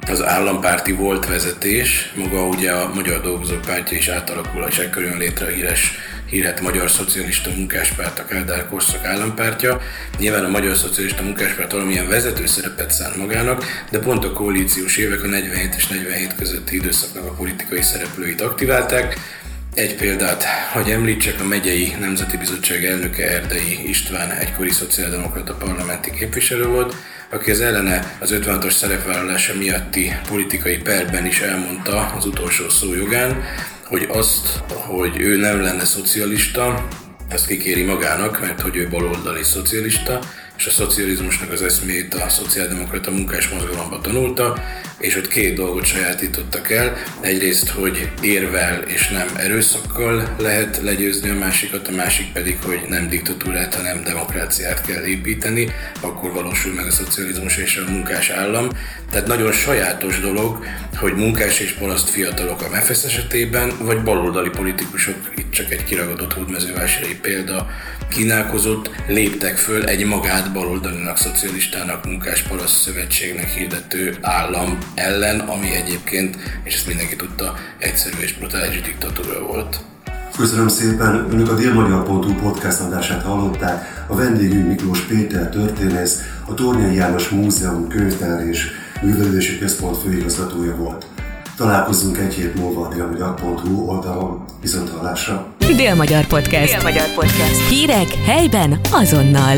az 0.07 0.23
állampárti 0.25 0.93
volt 0.93 1.27
vezetés, 1.27 2.13
maga 2.17 2.47
ugye 2.47 2.71
a 2.71 2.95
Magyar 2.95 3.21
Dolgozók 3.21 3.61
Pártja 3.61 3.97
is 3.97 4.09
átalakul, 4.09 4.67
és 4.69 4.79
ekkor 4.79 5.03
jön 5.03 5.19
létre 5.19 5.47
a 5.47 5.49
híres 5.49 5.93
hírhet 6.31 6.61
Magyar 6.61 6.91
Szocialista 6.91 7.51
Munkáspárt, 7.57 8.19
a 8.19 8.25
Kádár 8.25 8.67
korszak 8.69 9.05
állampártja. 9.05 9.81
Nyilván 10.19 10.45
a 10.45 10.49
Magyar 10.49 10.77
Szocialista 10.77 11.23
Munkáspárt 11.23 11.73
valamilyen 11.73 12.09
vezető 12.09 12.47
szerepet 12.47 12.91
szánt 12.91 13.17
magának, 13.17 13.65
de 13.91 13.99
pont 13.99 14.25
a 14.25 14.33
koalíciós 14.33 14.97
évek 14.97 15.23
a 15.23 15.27
47 15.27 15.75
és 15.75 15.87
47 15.87 16.35
közötti 16.35 16.77
időszaknak 16.77 17.25
a 17.25 17.33
politikai 17.33 17.83
szereplőit 17.83 18.41
aktiválták. 18.41 19.17
Egy 19.75 19.97
példát, 19.97 20.45
hogy 20.73 20.91
említsek, 20.91 21.41
a 21.41 21.45
megyei 21.45 21.95
Nemzeti 22.01 22.37
Bizottság 22.37 22.85
elnöke 22.85 23.31
Erdei 23.31 23.89
István 23.89 24.31
egykori 24.31 24.71
szociáldemokrata 24.71 25.55
parlamenti 25.55 26.11
képviselő 26.11 26.67
volt, 26.67 26.95
aki 27.31 27.51
az 27.51 27.61
ellene 27.61 28.17
az 28.21 28.31
56-os 28.33 28.73
szerepvállalása 28.73 29.55
miatti 29.55 30.13
politikai 30.29 30.77
perben 30.77 31.27
is 31.27 31.41
elmondta 31.41 32.13
az 32.17 32.25
utolsó 32.25 32.69
szó 32.69 32.95
jogán, 32.95 33.43
hogy 33.85 34.07
azt, 34.09 34.63
hogy 34.73 35.21
ő 35.21 35.37
nem 35.37 35.61
lenne 35.61 35.85
szocialista, 35.85 36.89
ezt 37.29 37.47
kikéri 37.47 37.83
magának, 37.83 38.41
mert 38.41 38.61
hogy 38.61 38.77
ő 38.77 38.89
baloldali 38.89 39.43
szocialista, 39.43 40.19
és 40.61 40.67
a 40.67 40.71
szocializmusnak 40.71 41.53
az 41.53 41.63
eszmét 41.63 42.15
a 42.15 42.29
szociáldemokrata 42.29 43.11
munkás 43.11 43.49
mozgalomba 43.49 44.01
tanulta, 44.01 44.63
és 44.99 45.17
ott 45.17 45.29
két 45.29 45.55
dolgot 45.55 45.85
sajátítottak 45.85 46.71
el. 46.71 46.97
Egyrészt, 47.21 47.69
hogy 47.69 48.11
érvel 48.23 48.83
és 48.83 49.09
nem 49.09 49.29
erőszakkal 49.37 50.35
lehet 50.39 50.81
legyőzni 50.83 51.31
a 51.31 51.35
másikat, 51.35 51.89
a 51.89 51.91
másik 51.93 52.33
pedig, 52.33 52.59
hogy 52.63 52.81
nem 52.89 53.09
diktatúrát, 53.09 53.75
hanem 53.75 54.03
demokráciát 54.03 54.81
kell 54.87 55.05
építeni, 55.05 55.71
akkor 56.01 56.33
valósul 56.33 56.73
meg 56.73 56.87
a 56.87 56.91
szocializmus 56.91 57.57
és 57.57 57.77
a 57.77 57.91
munkás 57.91 58.31
állam. 58.31 58.69
Tehát 59.11 59.27
nagyon 59.27 59.53
sajátos 59.53 60.21
dolog, 60.21 60.65
hogy 60.97 61.15
munkás 61.15 61.61
és 61.61 61.73
paraszt 61.73 62.09
fiatalok 62.09 62.63
a 62.63 62.69
MEFESZ 62.69 63.05
esetében, 63.05 63.73
vagy 63.79 64.03
baloldali 64.03 64.51
politikusok, 64.51 65.17
itt 65.37 65.51
csak 65.51 65.73
egy 65.73 65.85
kiragadott 65.85 66.33
hódmezővásári 66.33 67.15
példa, 67.15 67.67
kínálkozott, 68.11 68.91
léptek 69.07 69.57
föl 69.57 69.85
egy 69.85 70.07
magát 70.07 70.53
baloldalinak, 70.53 71.17
szocialistának, 71.17 72.05
munkás 72.05 72.43
paraszt 72.43 72.81
szövetségnek 72.83 73.49
hirdető 73.49 74.17
állam 74.21 74.79
ellen, 74.95 75.41
ami 75.41 75.75
egyébként, 75.75 76.37
és 76.65 76.75
ezt 76.75 76.87
mindenki 76.87 77.17
tudta, 77.17 77.55
egyszerű 77.79 78.17
és 78.21 78.35
brutális 78.35 78.81
diktatúra 78.81 79.47
volt. 79.47 79.81
Köszönöm 80.37 80.69
szépen, 80.69 81.27
Önök 81.31 81.51
a 81.51 81.55
Délmagyar.hu 81.55 82.35
podcast 82.35 82.81
adását 82.81 83.23
hallották. 83.23 84.05
A 84.07 84.15
vendégünk 84.15 84.67
Miklós 84.67 85.01
Péter 85.01 85.49
történész, 85.49 86.19
a 86.49 86.55
Tornyai 86.55 86.95
János 86.95 87.29
Múzeum 87.29 87.89
könyvtár 87.89 88.47
és 88.47 88.67
művelődési 89.03 89.59
központ 89.59 89.99
főigazgatója 89.99 90.77
volt. 90.77 91.07
Találkozunk 91.57 92.19
egy 92.19 92.35
hét 92.35 92.55
múlva 92.55 92.87
a 92.87 92.95
délmagyar.hu 92.95 93.89
oldalon. 93.89 94.45
Viszont 94.61 94.91
hallásra! 94.91 95.60
Délmagyar 95.77 96.27
Podcast. 96.27 96.73
Délmagyar 96.73 97.15
Podcast. 97.15 97.69
Hírek 97.69 98.15
helyben 98.25 98.81
azonnal. 98.91 99.57